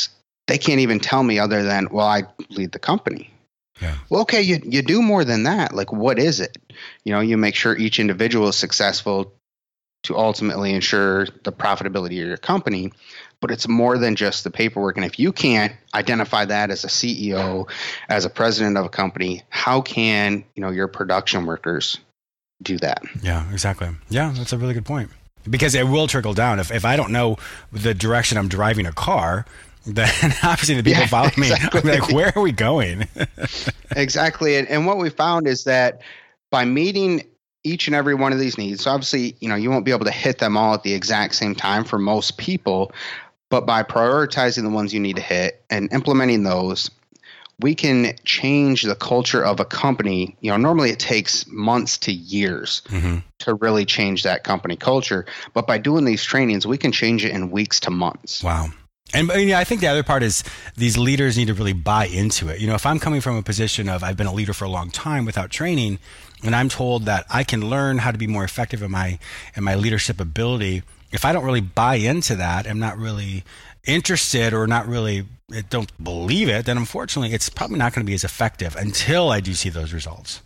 they 0.47 0.57
can't 0.57 0.79
even 0.79 1.01
tell 1.01 1.23
me 1.23 1.39
other 1.39 1.63
than, 1.63 1.89
well, 1.91 2.07
I 2.07 2.23
lead 2.49 2.71
the 2.71 2.79
company. 2.79 3.33
Yeah. 3.81 3.97
Well, 4.09 4.21
okay, 4.21 4.41
you, 4.41 4.59
you 4.63 4.81
do 4.81 5.01
more 5.01 5.25
than 5.25 5.43
that. 5.43 5.73
Like, 5.73 5.91
what 5.91 6.19
is 6.19 6.39
it? 6.39 6.57
You 7.03 7.11
know, 7.11 7.19
you 7.19 7.35
make 7.35 7.55
sure 7.55 7.75
each 7.75 7.99
individual 7.99 8.47
is 8.47 8.55
successful 8.55 9.33
to 10.03 10.17
ultimately 10.17 10.73
ensure 10.73 11.25
the 11.43 11.51
profitability 11.51 12.21
of 12.21 12.27
your 12.27 12.37
company 12.37 12.91
but 13.41 13.49
it's 13.49 13.67
more 13.67 13.97
than 13.97 14.15
just 14.15 14.43
the 14.43 14.51
paperwork. 14.51 14.97
And 14.97 15.05
if 15.05 15.17
you 15.17 15.33
can't 15.33 15.73
identify 15.95 16.45
that 16.45 16.69
as 16.69 16.83
a 16.83 16.87
ceo 16.87 17.69
as 18.07 18.23
a 18.23 18.29
president 18.29 18.77
of 18.77 18.85
a 18.85 18.89
company 18.89 19.43
how 19.49 19.81
can 19.81 20.43
you 20.55 20.61
know 20.61 20.69
your 20.69 20.87
production 20.87 21.45
workers 21.45 21.97
do 22.61 22.77
that? 22.77 23.01
Yeah 23.21 23.51
exactly. 23.51 23.89
Yeah 24.09 24.31
that's 24.35 24.53
a 24.53 24.57
really 24.57 24.73
good 24.73 24.85
point. 24.85 25.09
Because 25.49 25.73
it 25.73 25.87
will 25.87 26.05
trickle 26.05 26.33
down. 26.33 26.59
If, 26.59 26.71
if 26.71 26.85
i 26.85 26.95
don't 26.95 27.11
know 27.11 27.37
the 27.71 27.93
direction 27.93 28.37
i'm 28.37 28.47
driving 28.47 28.85
a 28.85 28.93
car 28.93 29.45
then 29.87 30.13
obviously 30.43 30.75
the 30.75 30.83
people 30.83 31.01
yeah, 31.01 31.07
follow 31.07 31.31
me. 31.37 31.51
Exactly. 31.51 31.81
Like 31.81 32.11
where 32.11 32.31
are 32.35 32.41
we 32.41 32.51
going? 32.51 33.07
Exactly. 33.93 34.55
And, 34.55 34.69
and 34.69 34.85
what 34.85 34.97
we 34.97 35.09
found 35.09 35.47
is 35.47 35.65
that 35.65 36.01
by 36.49 36.63
meeting 36.63 37.23
each 37.63 37.87
and 37.87 37.95
every 37.95 38.15
one 38.15 38.33
of 38.33 38.39
these 38.39 38.57
needs. 38.57 38.83
So 38.83 38.91
obviously, 38.91 39.35
you 39.39 39.49
know, 39.49 39.55
you 39.55 39.69
won't 39.69 39.85
be 39.85 39.91
able 39.91 40.05
to 40.05 40.11
hit 40.11 40.39
them 40.39 40.57
all 40.57 40.73
at 40.73 40.83
the 40.83 40.93
exact 40.93 41.35
same 41.35 41.55
time 41.55 41.83
for 41.83 41.99
most 41.99 42.37
people, 42.37 42.91
but 43.49 43.65
by 43.65 43.83
prioritizing 43.83 44.63
the 44.63 44.69
ones 44.69 44.93
you 44.93 44.99
need 44.99 45.17
to 45.17 45.21
hit 45.21 45.63
and 45.69 45.91
implementing 45.93 46.43
those, 46.43 46.89
we 47.59 47.75
can 47.75 48.15
change 48.23 48.81
the 48.81 48.95
culture 48.95 49.43
of 49.43 49.59
a 49.59 49.65
company. 49.65 50.35
You 50.41 50.49
know, 50.51 50.57
normally 50.57 50.89
it 50.89 50.99
takes 50.99 51.45
months 51.47 51.97
to 51.99 52.11
years 52.11 52.81
mm-hmm. 52.87 53.19
to 53.39 53.53
really 53.55 53.85
change 53.85 54.23
that 54.23 54.43
company 54.43 54.75
culture, 54.75 55.25
but 55.53 55.67
by 55.67 55.77
doing 55.77 56.05
these 56.05 56.23
trainings, 56.23 56.65
we 56.65 56.77
can 56.77 56.91
change 56.91 57.23
it 57.23 57.31
in 57.31 57.51
weeks 57.51 57.79
to 57.81 57.91
months. 57.91 58.43
Wow. 58.43 58.69
And 59.13 59.29
yeah, 59.29 59.59
I 59.59 59.65
think 59.65 59.81
the 59.81 59.87
other 59.87 60.03
part 60.03 60.23
is 60.23 60.43
these 60.77 60.97
leaders 60.97 61.37
need 61.37 61.47
to 61.47 61.53
really 61.53 61.73
buy 61.73 62.05
into 62.05 62.47
it. 62.47 62.61
You 62.61 62.67
know, 62.67 62.75
if 62.75 62.85
I'm 62.85 62.97
coming 62.97 63.19
from 63.19 63.35
a 63.35 63.43
position 63.43 63.89
of 63.89 64.03
I've 64.03 64.15
been 64.15 64.27
a 64.27 64.33
leader 64.33 64.53
for 64.53 64.63
a 64.63 64.69
long 64.69 64.89
time 64.89 65.25
without 65.25 65.49
training, 65.49 65.99
and 66.43 66.55
I'm 66.55 66.69
told 66.69 67.05
that 67.05 67.25
I 67.29 67.43
can 67.43 67.69
learn 67.69 67.99
how 67.99 68.11
to 68.11 68.17
be 68.17 68.27
more 68.27 68.43
effective 68.43 68.81
in 68.81 68.91
my 68.91 69.19
in 69.55 69.63
my 69.63 69.75
leadership 69.75 70.19
ability, 70.19 70.83
if 71.11 71.25
I 71.25 71.33
don't 71.33 71.43
really 71.43 71.61
buy 71.61 71.95
into 71.95 72.35
that, 72.35 72.67
I'm 72.67 72.79
not 72.79 72.97
really 72.97 73.43
interested 73.83 74.53
or 74.53 74.67
not 74.67 74.87
really 74.87 75.25
eh, 75.53 75.61
don't 75.69 75.91
believe 76.03 76.49
it, 76.49 76.65
then 76.65 76.77
unfortunately 76.77 77.33
it's 77.33 77.49
probably 77.49 77.77
not 77.77 77.93
going 77.93 78.05
to 78.05 78.09
be 78.09 78.13
as 78.13 78.23
effective 78.23 78.75
until 78.75 79.29
I 79.29 79.39
do 79.39 79.53
see 79.53 79.69
those 79.69 79.93
results. 79.93 80.41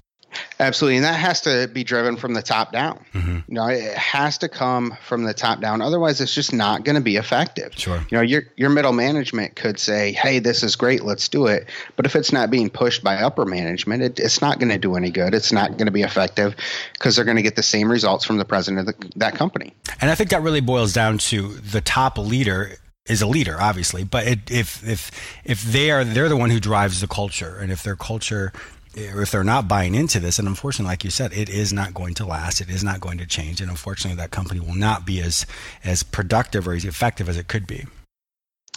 Absolutely, 0.60 0.98
and 0.98 1.06
that 1.06 1.20
has 1.20 1.42
to 1.42 1.68
be 1.68 1.84
driven 1.84 2.18
from 2.18 2.34
the 2.34 2.42
top 2.42 2.72
down. 2.72 3.04
Mm-hmm. 3.14 3.40
You 3.48 3.54
know, 3.54 3.68
it 3.68 3.96
has 3.98 4.38
to 4.40 4.50
come 4.50 4.96
from 5.06 5.24
the 5.24 5.34
top 5.34 5.62
down. 5.62 5.82
Otherwise, 5.82 6.22
it's 6.22 6.34
just 6.34 6.54
not 6.54 6.84
going 6.84 6.96
to 6.96 7.02
be 7.02 7.18
effective. 7.18 7.74
Sure. 7.76 7.98
You 8.10 8.18
know, 8.18 8.22
your 8.22 8.44
your 8.56 8.70
middle 8.70 8.94
management 8.94 9.56
could 9.56 9.80
say, 9.80 10.12
"Hey, 10.14 10.40
this 10.40 10.64
is 10.64 10.76
great, 10.76 11.04
let's 11.04 11.28
do 11.28 11.48
it," 11.48 11.68
but 11.96 12.06
if 12.06 12.16
it's 12.16 12.32
not 12.32 12.50
being 12.50 12.70
pushed 12.70 13.04
by 13.04 13.16
upper 13.16 13.46
management, 13.46 14.04
it, 14.04 14.20
it's 14.20 14.42
not 14.42 14.60
going 14.60 14.70
to 14.70 14.78
do 14.78 14.96
any 14.96 15.12
good. 15.12 15.34
It's 15.34 15.52
not 15.52 15.72
going 15.72 15.88
to 15.88 15.92
be 15.92 16.04
effective 16.04 16.56
because 16.94 17.16
they're 17.16 17.26
going 17.26 17.38
to 17.38 17.44
get 17.44 17.56
the 17.56 17.64
same 17.64 17.92
results 17.92 18.26
from 18.26 18.38
the 18.38 18.46
president 18.46 18.88
of 18.88 19.00
the, 19.00 19.12
that 19.18 19.36
company. 19.36 19.74
And 20.02 20.10
I 20.10 20.16
think 20.16 20.30
that 20.30 20.42
really 20.42 20.62
boils 20.62 20.94
down 20.94 21.18
to 21.20 21.56
the 21.56 21.82
top 21.82 22.18
leader 22.18 22.78
is 23.08 23.22
a 23.22 23.28
leader, 23.28 23.58
obviously, 23.62 24.04
but 24.04 24.26
it, 24.26 24.52
if 24.52 24.88
if 24.88 25.12
if 25.44 25.62
they 25.62 25.92
are 25.92 26.04
they're 26.04 26.30
the 26.30 26.38
one 26.38 26.50
who 26.50 26.60
drives 26.60 27.02
the 27.02 27.08
culture, 27.08 27.58
and 27.58 27.72
if 27.72 27.84
their 27.84 27.96
culture 27.96 28.52
if 28.96 29.32
they're 29.32 29.44
not 29.44 29.68
buying 29.68 29.96
into 29.96 30.20
this, 30.20 30.40
and 30.40 30.48
unfortunately, 30.48 30.92
like 30.92 31.04
you 31.04 31.10
said, 31.10 31.34
it 31.34 31.50
is 31.50 31.74
not 31.74 31.94
going 31.94 32.14
to 32.16 32.26
last. 32.26 32.62
It 32.62 32.70
is 32.70 32.84
not 32.84 33.02
going 33.02 33.18
to 33.18 33.26
change, 33.26 33.62
and 33.62 33.70
unfortunately, 33.70 34.18
that 34.18 34.32
company 34.32 34.60
will 34.60 34.76
not 34.76 35.06
be 35.06 35.22
as 35.22 35.46
as 35.84 36.04
productive 36.04 36.68
or 36.68 36.74
as 36.74 36.86
effective 36.86 37.30
as 37.30 37.38
it 37.38 37.48
could 37.48 37.68
be. 37.68 37.86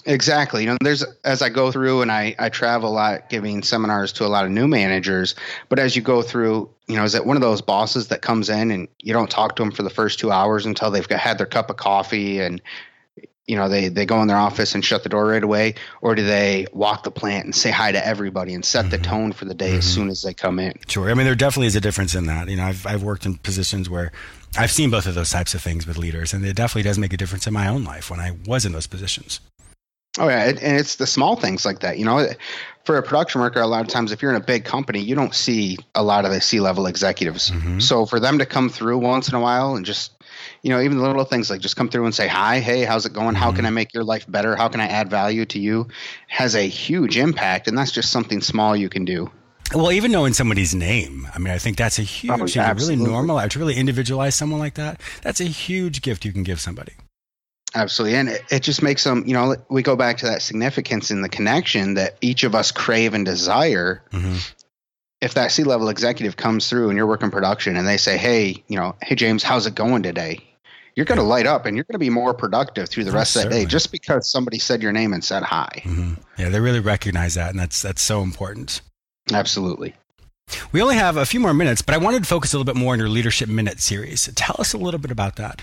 Exactly. 0.06 0.62
You 0.62 0.70
know, 0.70 0.76
there's 0.82 1.04
as 1.24 1.42
I 1.42 1.48
go 1.48 1.70
through 1.70 2.02
and 2.02 2.10
I 2.10 2.34
I 2.38 2.48
travel 2.48 2.90
a 2.90 2.94
lot, 2.94 3.28
giving 3.28 3.62
seminars 3.62 4.12
to 4.14 4.24
a 4.24 4.28
lot 4.28 4.44
of 4.44 4.50
new 4.50 4.68
managers. 4.68 5.34
But 5.68 5.78
as 5.78 5.96
you 5.96 6.02
go 6.02 6.22
through, 6.22 6.70
you 6.86 6.96
know, 6.96 7.04
is 7.04 7.14
it 7.14 7.26
one 7.26 7.36
of 7.36 7.42
those 7.42 7.60
bosses 7.60 8.08
that 8.08 8.22
comes 8.22 8.48
in 8.48 8.70
and 8.70 8.88
you 8.98 9.12
don't 9.12 9.30
talk 9.30 9.56
to 9.56 9.62
them 9.62 9.72
for 9.72 9.82
the 9.82 9.90
first 9.90 10.18
two 10.18 10.30
hours 10.30 10.66
until 10.66 10.90
they've 10.90 11.06
got, 11.06 11.18
had 11.18 11.38
their 11.38 11.46
cup 11.46 11.68
of 11.68 11.76
coffee 11.76 12.40
and 12.40 12.62
you 13.48 13.56
know 13.56 13.68
they 13.68 13.88
they 13.88 14.06
go 14.06 14.20
in 14.22 14.28
their 14.28 14.36
office 14.36 14.74
and 14.74 14.84
shut 14.84 15.02
the 15.02 15.08
door 15.08 15.26
right 15.26 15.42
away 15.42 15.74
or 16.00 16.14
do 16.14 16.24
they 16.24 16.66
walk 16.72 17.02
the 17.02 17.10
plant 17.10 17.46
and 17.46 17.54
say 17.54 17.70
hi 17.70 17.90
to 17.90 18.06
everybody 18.06 18.54
and 18.54 18.64
set 18.64 18.82
mm-hmm. 18.82 18.90
the 18.90 18.98
tone 18.98 19.32
for 19.32 19.46
the 19.46 19.54
day 19.54 19.70
mm-hmm. 19.70 19.78
as 19.78 19.92
soon 19.92 20.08
as 20.08 20.22
they 20.22 20.34
come 20.34 20.58
in 20.58 20.74
sure 20.86 21.10
i 21.10 21.14
mean 21.14 21.24
there 21.24 21.34
definitely 21.34 21.66
is 21.66 21.74
a 21.74 21.80
difference 21.80 22.14
in 22.14 22.26
that 22.26 22.48
you 22.48 22.56
know 22.56 22.64
i've, 22.64 22.86
I've 22.86 23.02
worked 23.02 23.26
in 23.26 23.36
positions 23.38 23.90
where 23.90 24.12
i've 24.56 24.70
seen 24.70 24.90
both 24.90 25.06
of 25.06 25.14
those 25.14 25.30
types 25.30 25.54
of 25.54 25.62
things 25.62 25.86
with 25.86 25.98
leaders 25.98 26.32
and 26.32 26.44
it 26.44 26.54
definitely 26.54 26.82
does 26.82 26.98
make 26.98 27.12
a 27.12 27.16
difference 27.16 27.46
in 27.46 27.54
my 27.54 27.68
own 27.68 27.82
life 27.82 28.10
when 28.10 28.20
i 28.20 28.36
was 28.46 28.64
in 28.64 28.72
those 28.72 28.86
positions 28.86 29.40
Oh 30.18 30.28
yeah, 30.28 30.48
and 30.48 30.58
it's 30.58 30.96
the 30.96 31.06
small 31.06 31.36
things 31.36 31.64
like 31.64 31.80
that. 31.80 31.98
You 31.98 32.04
know, 32.04 32.26
for 32.84 32.96
a 32.96 33.02
production 33.02 33.40
worker, 33.40 33.60
a 33.60 33.66
lot 33.66 33.82
of 33.82 33.88
times 33.88 34.10
if 34.10 34.20
you're 34.20 34.32
in 34.32 34.40
a 34.40 34.44
big 34.44 34.64
company, 34.64 35.00
you 35.00 35.14
don't 35.14 35.34
see 35.34 35.78
a 35.94 36.02
lot 36.02 36.24
of 36.24 36.32
the 36.32 36.40
C-level 36.40 36.86
executives. 36.86 37.50
Mm-hmm. 37.50 37.78
So 37.80 38.04
for 38.04 38.18
them 38.18 38.38
to 38.38 38.46
come 38.46 38.68
through 38.68 38.98
once 38.98 39.28
in 39.28 39.34
a 39.34 39.40
while 39.40 39.76
and 39.76 39.86
just, 39.86 40.12
you 40.62 40.70
know, 40.70 40.80
even 40.80 40.98
the 40.98 41.02
little 41.02 41.24
things 41.24 41.50
like 41.50 41.60
just 41.60 41.76
come 41.76 41.88
through 41.88 42.04
and 42.04 42.14
say 42.14 42.28
hi, 42.28 42.60
hey, 42.60 42.84
how's 42.84 43.06
it 43.06 43.12
going? 43.12 43.28
Mm-hmm. 43.28 43.36
How 43.36 43.52
can 43.52 43.66
I 43.66 43.70
make 43.70 43.94
your 43.94 44.04
life 44.04 44.24
better? 44.30 44.56
How 44.56 44.68
can 44.68 44.80
I 44.80 44.86
add 44.86 45.10
value 45.10 45.44
to 45.46 45.58
you? 45.58 45.88
Has 46.28 46.54
a 46.54 46.66
huge 46.66 47.16
impact, 47.16 47.68
and 47.68 47.76
that's 47.76 47.92
just 47.92 48.10
something 48.10 48.40
small 48.40 48.76
you 48.76 48.88
can 48.88 49.04
do. 49.04 49.30
Well, 49.74 49.92
even 49.92 50.10
knowing 50.10 50.32
somebody's 50.32 50.74
name, 50.74 51.28
I 51.34 51.38
mean, 51.38 51.52
I 51.52 51.58
think 51.58 51.76
that's 51.76 51.98
a 51.98 52.02
huge, 52.02 52.56
oh, 52.56 52.74
really 52.74 52.96
normal, 52.96 53.46
to 53.46 53.58
really 53.58 53.76
individualize 53.76 54.34
someone 54.34 54.60
like 54.60 54.74
that. 54.74 55.00
That's 55.22 55.40
a 55.40 55.44
huge 55.44 56.00
gift 56.00 56.24
you 56.24 56.32
can 56.32 56.42
give 56.42 56.58
somebody. 56.58 56.94
Absolutely. 57.74 58.16
And 58.16 58.28
it, 58.30 58.44
it, 58.50 58.62
just 58.62 58.82
makes 58.82 59.04
them, 59.04 59.24
you 59.26 59.34
know, 59.34 59.56
we 59.68 59.82
go 59.82 59.94
back 59.94 60.18
to 60.18 60.26
that 60.26 60.40
significance 60.40 61.10
in 61.10 61.20
the 61.20 61.28
connection 61.28 61.94
that 61.94 62.16
each 62.22 62.44
of 62.44 62.54
us 62.54 62.72
crave 62.72 63.12
and 63.12 63.26
desire. 63.26 64.02
Mm-hmm. 64.10 64.36
If 65.20 65.34
that 65.34 65.50
C 65.50 65.64
level 65.64 65.88
executive 65.88 66.36
comes 66.36 66.68
through 66.68 66.90
and 66.90 66.96
you're 66.96 67.06
working 67.06 67.30
production 67.30 67.76
and 67.76 67.88
they 67.88 67.96
say, 67.96 68.16
hey, 68.16 68.62
you 68.68 68.76
know, 68.76 68.94
hey, 69.02 69.14
James, 69.14 69.42
how's 69.42 69.66
it 69.66 69.74
going 69.74 70.02
today? 70.02 70.44
You're 70.94 71.06
going 71.06 71.18
to 71.18 71.24
light 71.24 71.46
up 71.46 71.66
and 71.66 71.76
you're 71.76 71.84
going 71.84 71.94
to 71.94 71.98
be 71.98 72.10
more 72.10 72.34
productive 72.34 72.88
through 72.88 73.04
the 73.04 73.12
rest 73.12 73.36
of 73.36 73.42
that 73.42 73.50
day 73.50 73.64
just 73.66 73.92
because 73.92 74.30
somebody 74.30 74.58
said 74.58 74.82
your 74.82 74.92
name 74.92 75.12
and 75.12 75.24
said 75.24 75.42
hi. 75.42 75.68
Mm-hmm. 75.84 76.14
Yeah, 76.38 76.48
they 76.48 76.60
really 76.60 76.80
recognize 76.80 77.34
that. 77.34 77.50
And 77.50 77.58
that's, 77.58 77.82
that's 77.82 78.02
so 78.02 78.22
important. 78.22 78.80
Absolutely. 79.32 79.94
We 80.72 80.80
only 80.80 80.96
have 80.96 81.16
a 81.16 81.26
few 81.26 81.40
more 81.40 81.54
minutes, 81.54 81.82
but 81.82 81.94
I 81.94 81.98
wanted 81.98 82.22
to 82.22 82.28
focus 82.28 82.52
a 82.52 82.56
little 82.56 82.72
bit 82.72 82.78
more 82.78 82.94
on 82.94 82.98
your 82.98 83.08
Leadership 83.08 83.48
Minute 83.48 83.80
series. 83.80 84.28
Tell 84.34 84.56
us 84.58 84.72
a 84.72 84.78
little 84.78 84.98
bit 84.98 85.10
about 85.10 85.36
that. 85.36 85.62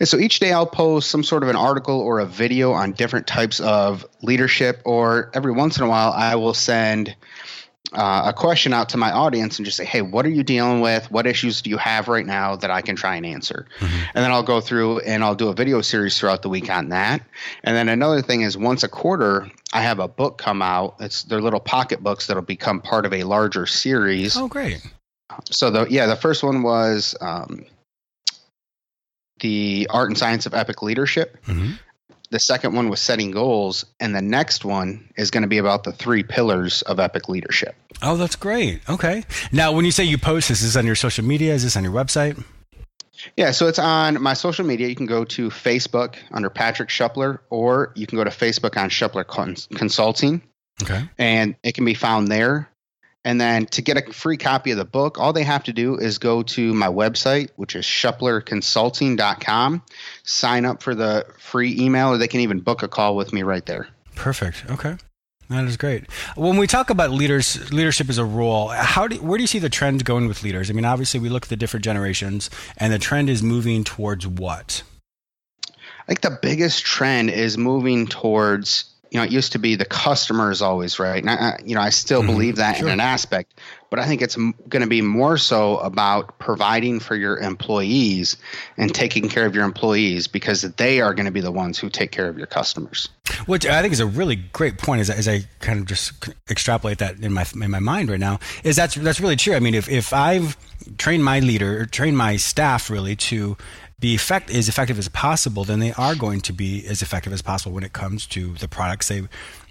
And 0.00 0.08
so 0.08 0.18
each 0.18 0.38
day 0.40 0.52
I'll 0.52 0.66
post 0.66 1.10
some 1.10 1.22
sort 1.22 1.42
of 1.42 1.48
an 1.48 1.56
article 1.56 2.00
or 2.00 2.20
a 2.20 2.26
video 2.26 2.72
on 2.72 2.92
different 2.92 3.26
types 3.26 3.60
of 3.60 4.06
leadership, 4.22 4.80
or 4.84 5.30
every 5.34 5.52
once 5.52 5.76
in 5.76 5.84
a 5.84 5.88
while 5.88 6.12
I 6.12 6.36
will 6.36 6.54
send 6.54 7.14
uh, 7.92 8.24
a 8.26 8.32
question 8.32 8.72
out 8.72 8.88
to 8.90 8.96
my 8.96 9.12
audience 9.12 9.58
and 9.58 9.64
just 9.64 9.76
say, 9.76 9.84
hey, 9.84 10.02
what 10.02 10.26
are 10.26 10.30
you 10.30 10.42
dealing 10.42 10.80
with? 10.80 11.10
What 11.10 11.26
issues 11.26 11.62
do 11.62 11.70
you 11.70 11.76
have 11.76 12.08
right 12.08 12.26
now 12.26 12.56
that 12.56 12.70
I 12.70 12.82
can 12.82 12.96
try 12.96 13.16
and 13.16 13.24
answer? 13.24 13.66
Mm-hmm. 13.78 14.04
And 14.14 14.24
then 14.24 14.30
I'll 14.30 14.42
go 14.42 14.60
through 14.60 15.00
and 15.00 15.22
I'll 15.22 15.34
do 15.34 15.48
a 15.48 15.54
video 15.54 15.80
series 15.82 16.18
throughout 16.18 16.42
the 16.42 16.48
week 16.48 16.70
on 16.70 16.88
that. 16.90 17.22
And 17.64 17.76
then 17.76 17.88
another 17.88 18.22
thing 18.22 18.42
is 18.42 18.56
once 18.56 18.82
a 18.82 18.88
quarter, 18.88 19.48
I 19.72 19.82
have 19.82 19.98
a 19.98 20.08
book 20.08 20.38
come 20.38 20.62
out. 20.62 20.96
It's 21.00 21.24
their 21.24 21.40
little 21.40 21.60
pocket 21.60 22.02
books 22.02 22.26
that'll 22.26 22.42
become 22.42 22.80
part 22.80 23.06
of 23.06 23.12
a 23.12 23.24
larger 23.24 23.66
series. 23.66 24.36
Oh, 24.36 24.48
great. 24.48 24.80
So 25.50 25.70
the 25.70 25.86
yeah, 25.90 26.06
the 26.06 26.16
first 26.16 26.42
one 26.42 26.62
was 26.62 27.16
um, 27.20 27.66
the 29.40 29.86
art 29.90 30.08
and 30.08 30.16
science 30.16 30.46
of 30.46 30.54
epic 30.54 30.82
leadership. 30.82 31.36
Mm-hmm. 31.46 31.72
The 32.30 32.40
second 32.40 32.74
one 32.74 32.88
was 32.88 33.00
setting 33.00 33.30
goals, 33.30 33.84
and 34.00 34.14
the 34.14 34.22
next 34.22 34.64
one 34.64 35.08
is 35.16 35.30
going 35.30 35.42
to 35.42 35.48
be 35.48 35.58
about 35.58 35.84
the 35.84 35.92
three 35.92 36.22
pillars 36.22 36.82
of 36.82 36.98
epic 36.98 37.28
leadership. 37.28 37.76
Oh, 38.02 38.16
that's 38.16 38.36
great. 38.36 38.80
Okay. 38.88 39.24
Now, 39.52 39.72
when 39.72 39.84
you 39.84 39.92
say 39.92 40.04
you 40.04 40.18
post 40.18 40.48
this, 40.48 40.60
is 40.60 40.74
this 40.74 40.76
on 40.76 40.86
your 40.86 40.96
social 40.96 41.24
media? 41.24 41.54
Is 41.54 41.62
this 41.62 41.76
on 41.76 41.84
your 41.84 41.92
website? 41.92 42.42
Yeah, 43.36 43.50
so 43.50 43.66
it's 43.66 43.78
on 43.78 44.20
my 44.20 44.34
social 44.34 44.66
media. 44.66 44.88
You 44.88 44.94
can 44.94 45.06
go 45.06 45.24
to 45.24 45.48
Facebook 45.48 46.16
under 46.32 46.50
Patrick 46.50 46.88
Schepeler, 46.88 47.38
or 47.50 47.92
you 47.94 48.06
can 48.06 48.18
go 48.18 48.24
to 48.24 48.30
Facebook 48.30 48.76
on 48.76 48.90
Schepeler 48.90 49.26
Consulting. 49.76 50.42
Okay. 50.82 51.08
And 51.18 51.56
it 51.62 51.74
can 51.74 51.84
be 51.84 51.94
found 51.94 52.28
there. 52.28 52.68
And 53.26 53.40
then 53.40 53.66
to 53.66 53.82
get 53.82 53.96
a 53.96 54.12
free 54.12 54.36
copy 54.36 54.70
of 54.70 54.78
the 54.78 54.84
book, 54.84 55.18
all 55.18 55.32
they 55.32 55.42
have 55.42 55.64
to 55.64 55.72
do 55.72 55.96
is 55.96 56.18
go 56.18 56.44
to 56.44 56.72
my 56.72 56.86
website, 56.86 57.50
which 57.56 57.74
is 57.74 57.84
schepelerconsulting.com, 57.84 59.82
sign 60.22 60.64
up 60.64 60.80
for 60.80 60.94
the 60.94 61.26
free 61.36 61.76
email, 61.76 62.10
or 62.10 62.18
they 62.18 62.28
can 62.28 62.38
even 62.38 62.60
book 62.60 62.84
a 62.84 62.88
call 62.88 63.16
with 63.16 63.32
me 63.32 63.42
right 63.42 63.66
there. 63.66 63.88
Perfect. 64.14 64.70
Okay. 64.70 64.96
That 65.50 65.64
is 65.64 65.76
great. 65.76 66.08
When 66.36 66.56
we 66.56 66.68
talk 66.68 66.88
about 66.88 67.10
leaders, 67.10 67.72
leadership 67.72 68.08
as 68.08 68.18
a 68.18 68.24
role, 68.24 68.68
how 68.68 69.08
do, 69.08 69.16
where 69.16 69.38
do 69.38 69.42
you 69.42 69.48
see 69.48 69.58
the 69.58 69.70
trend 69.70 70.04
going 70.04 70.28
with 70.28 70.44
leaders? 70.44 70.70
I 70.70 70.72
mean, 70.72 70.84
obviously, 70.84 71.18
we 71.18 71.28
look 71.28 71.46
at 71.46 71.48
the 71.48 71.56
different 71.56 71.82
generations, 71.82 72.48
and 72.76 72.92
the 72.92 72.98
trend 73.00 73.28
is 73.28 73.42
moving 73.42 73.82
towards 73.82 74.24
what? 74.24 74.84
I 75.68 76.06
think 76.06 76.20
the 76.20 76.38
biggest 76.40 76.84
trend 76.84 77.30
is 77.30 77.58
moving 77.58 78.06
towards 78.06 78.84
you 79.10 79.18
know, 79.18 79.24
it 79.24 79.32
used 79.32 79.52
to 79.52 79.58
be 79.58 79.76
the 79.76 79.84
customer 79.84 80.50
is 80.50 80.62
always 80.62 80.98
right. 80.98 81.22
And 81.22 81.30
I, 81.30 81.60
you 81.64 81.74
know, 81.74 81.80
I 81.80 81.90
still 81.90 82.22
mm-hmm. 82.22 82.32
believe 82.32 82.56
that 82.56 82.76
sure. 82.76 82.88
in 82.88 82.92
an 82.92 83.00
aspect, 83.00 83.60
but 83.90 83.98
I 83.98 84.06
think 84.06 84.20
it's 84.20 84.36
m- 84.36 84.54
going 84.68 84.82
to 84.82 84.88
be 84.88 85.00
more 85.00 85.38
so 85.38 85.78
about 85.78 86.38
providing 86.38 86.98
for 87.00 87.14
your 87.14 87.38
employees 87.38 88.36
and 88.76 88.94
taking 88.94 89.28
care 89.28 89.46
of 89.46 89.54
your 89.54 89.64
employees 89.64 90.26
because 90.26 90.62
they 90.62 91.00
are 91.00 91.14
going 91.14 91.26
to 91.26 91.32
be 91.32 91.40
the 91.40 91.52
ones 91.52 91.78
who 91.78 91.88
take 91.88 92.10
care 92.10 92.28
of 92.28 92.36
your 92.36 92.46
customers. 92.46 93.08
Which 93.46 93.66
I 93.66 93.80
think 93.80 93.92
is 93.92 94.00
a 94.00 94.06
really 94.06 94.36
great 94.36 94.78
point. 94.78 95.00
As, 95.00 95.10
as 95.10 95.28
I 95.28 95.44
kind 95.60 95.78
of 95.78 95.86
just 95.86 96.12
extrapolate 96.50 96.98
that 96.98 97.20
in 97.20 97.32
my 97.32 97.46
in 97.60 97.70
my 97.70 97.80
mind 97.80 98.10
right 98.10 98.20
now, 98.20 98.38
is 98.64 98.76
that's 98.76 98.94
that's 98.96 99.20
really 99.20 99.36
true. 99.36 99.54
I 99.54 99.60
mean, 99.60 99.74
if 99.74 99.88
if 99.88 100.12
I've 100.12 100.56
trained 100.98 101.24
my 101.24 101.40
leader, 101.40 101.80
or 101.80 101.86
trained 101.86 102.16
my 102.16 102.36
staff 102.36 102.90
really 102.90 103.16
to 103.16 103.56
be 103.98 104.14
effect 104.14 104.50
as 104.50 104.68
effective 104.68 104.98
as 104.98 105.08
possible, 105.08 105.64
then 105.64 105.80
they 105.80 105.92
are 105.92 106.14
going 106.14 106.40
to 106.42 106.52
be 106.52 106.86
as 106.86 107.02
effective 107.02 107.32
as 107.32 107.42
possible 107.42 107.72
when 107.72 107.84
it 107.84 107.92
comes 107.92 108.26
to 108.26 108.54
the 108.54 108.68
products 108.68 109.08
they 109.08 109.22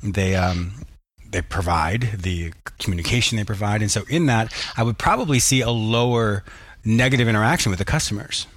they 0.02 0.36
um, 0.36 0.86
they 1.30 1.42
provide, 1.42 2.02
the 2.18 2.54
communication 2.80 3.38
they 3.38 3.44
provide, 3.44 3.82
and 3.82 3.92
so 3.92 4.04
in 4.10 4.26
that, 4.28 4.54
I 4.78 4.84
would 4.84 4.98
probably 4.98 5.40
see 5.40 5.62
a 5.62 5.72
lower 5.72 6.44
negative 6.84 7.28
interaction 7.28 7.70
with 7.70 7.80
the 7.80 7.86
customers. 7.86 8.48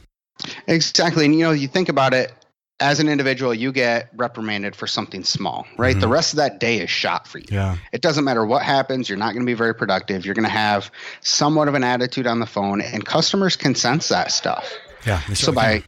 Exactly, 0.66 1.24
and 1.24 1.34
you 1.34 1.44
know, 1.44 1.50
you 1.50 1.68
think 1.68 1.88
about 1.88 2.14
it 2.14 2.32
as 2.80 3.00
an 3.00 3.08
individual, 3.08 3.52
you 3.52 3.72
get 3.72 4.08
reprimanded 4.14 4.76
for 4.76 4.86
something 4.86 5.24
small, 5.24 5.66
right? 5.76 5.92
Mm-hmm. 5.92 6.00
The 6.00 6.08
rest 6.08 6.32
of 6.32 6.36
that 6.36 6.60
day 6.60 6.78
is 6.78 6.88
shot 6.88 7.26
for 7.26 7.38
you. 7.38 7.46
Yeah. 7.50 7.76
It 7.92 8.02
doesn't 8.02 8.24
matter 8.24 8.46
what 8.46 8.62
happens. 8.62 9.08
You're 9.08 9.18
not 9.18 9.32
going 9.32 9.44
to 9.44 9.50
be 9.50 9.54
very 9.54 9.74
productive. 9.74 10.24
You're 10.24 10.36
going 10.36 10.44
to 10.44 10.50
have 10.50 10.92
somewhat 11.20 11.66
of 11.66 11.74
an 11.74 11.82
attitude 11.82 12.26
on 12.26 12.38
the 12.38 12.46
phone, 12.46 12.80
and 12.80 13.04
customers 13.04 13.56
can 13.56 13.74
sense 13.74 14.08
that 14.10 14.30
stuff. 14.30 14.72
Yeah. 15.06 15.20
So 15.34 15.52
by 15.52 15.84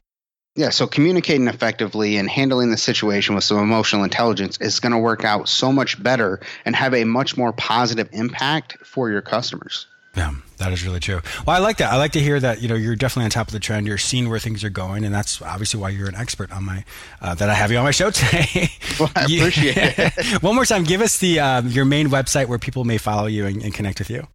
yeah, 0.57 0.71
so 0.71 0.87
communicating 0.87 1.47
effectively 1.47 2.17
and 2.17 2.29
handling 2.29 2.71
the 2.71 2.77
situation 2.77 3.35
with 3.35 3.45
some 3.45 3.59
emotional 3.59 4.03
intelligence 4.05 4.59
is 4.61 4.81
going 4.81 4.93
to 4.93 4.99
work 4.99 5.25
out 5.25 5.49
so 5.49 5.73
much 5.73 6.03
better 6.03 6.41
and 6.65 6.75
have 6.75 6.93
a 6.93 7.05
much 7.05 7.37
more 7.37 7.53
positive 7.53 8.09
impact 8.13 8.77
for 8.85 9.11
your 9.11 9.23
customers. 9.23 9.87
Yeah, 10.17 10.35
that 10.59 10.73
is 10.73 10.85
really 10.85 10.99
true. 10.99 11.21
Well, 11.47 11.55
I 11.55 11.61
like 11.61 11.77
that. 11.77 11.93
I 11.93 11.97
like 11.97 12.13
to 12.13 12.21
hear 12.21 12.41
that 12.41 12.61
you 12.61 12.69
know 12.69 12.75
you're 12.75 12.97
definitely 12.97 13.27
on 13.27 13.31
top 13.31 13.47
of 13.47 13.53
the 13.53 13.61
trend. 13.61 13.87
You're 13.87 13.97
seeing 13.97 14.29
where 14.29 14.41
things 14.41 14.65
are 14.65 14.71
going, 14.71 15.05
and 15.05 15.15
that's 15.15 15.41
obviously 15.41 15.79
why 15.79 15.91
you're 15.91 16.09
an 16.09 16.17
expert 16.17 16.51
on 16.51 16.65
my 16.65 16.85
uh, 17.21 17.37
that 17.37 17.49
I 17.49 17.55
have 17.55 17.71
you 17.71 17.79
on 17.79 17.85
my 17.85 17.93
show 17.93 18.11
today. 18.11 18.71
Well, 18.99 19.11
I 19.15 19.23
appreciate 19.23 19.77
it. 19.79 20.43
One 20.43 20.57
more 20.57 20.65
time, 20.65 20.83
give 20.83 21.01
us 21.01 21.19
the 21.19 21.39
uh, 21.39 21.63
your 21.63 21.85
main 21.85 22.09
website 22.09 22.47
where 22.49 22.59
people 22.59 22.85
may 22.85 22.99
follow 22.99 23.29
you 23.29 23.47
and, 23.47 23.63
and 23.63 23.73
connect 23.73 24.01
with 24.01 24.11
you. 24.11 24.27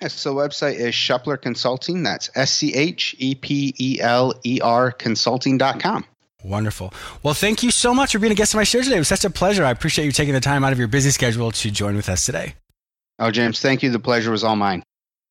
Yes, 0.00 0.14
so 0.14 0.34
the 0.34 0.40
website 0.40 0.76
is 0.76 0.94
Schepeler 0.94 1.40
Consulting. 1.40 2.02
That's 2.02 2.30
S 2.34 2.52
C 2.52 2.74
H 2.74 3.16
E 3.18 3.34
P 3.34 3.74
E 3.78 3.98
L 4.00 4.32
E 4.44 4.60
R 4.62 4.92
consulting.com. 4.92 6.04
Wonderful. 6.44 6.94
Well, 7.22 7.34
thank 7.34 7.62
you 7.64 7.70
so 7.72 7.92
much 7.92 8.12
for 8.12 8.20
being 8.20 8.32
a 8.32 8.36
guest 8.36 8.54
on 8.54 8.60
my 8.60 8.64
show 8.64 8.80
today. 8.80 8.96
It 8.96 9.00
was 9.00 9.08
such 9.08 9.24
a 9.24 9.30
pleasure. 9.30 9.64
I 9.64 9.70
appreciate 9.70 10.04
you 10.04 10.12
taking 10.12 10.34
the 10.34 10.40
time 10.40 10.62
out 10.64 10.72
of 10.72 10.78
your 10.78 10.86
busy 10.86 11.10
schedule 11.10 11.50
to 11.50 11.70
join 11.70 11.96
with 11.96 12.08
us 12.08 12.24
today. 12.24 12.54
Oh, 13.18 13.32
James, 13.32 13.60
thank 13.60 13.82
you. 13.82 13.90
The 13.90 13.98
pleasure 13.98 14.30
was 14.30 14.44
all 14.44 14.54
mine. 14.54 14.84